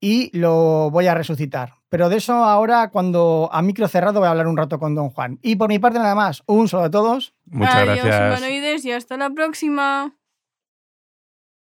y 0.00 0.36
lo 0.36 0.90
voy 0.90 1.06
a 1.06 1.14
resucitar. 1.14 1.74
Pero 1.88 2.08
de 2.08 2.16
eso 2.18 2.34
ahora, 2.34 2.90
cuando 2.90 3.48
a 3.52 3.62
micro 3.62 3.88
cerrado, 3.88 4.20
voy 4.20 4.26
a 4.28 4.30
hablar 4.30 4.46
un 4.46 4.56
rato 4.56 4.78
con 4.78 4.94
don 4.94 5.10
Juan. 5.10 5.38
Y 5.42 5.56
por 5.56 5.68
mi 5.68 5.78
parte 5.78 5.98
nada 5.98 6.14
más, 6.14 6.42
un 6.46 6.68
saludo 6.68 6.86
a 6.86 6.90
todos. 6.90 7.34
Muchas 7.46 7.74
Adiós, 7.74 8.04
gracias. 8.04 8.40
humanoides, 8.40 8.84
y 8.84 8.92
hasta 8.92 9.16
la 9.16 9.30
próxima. 9.30 10.14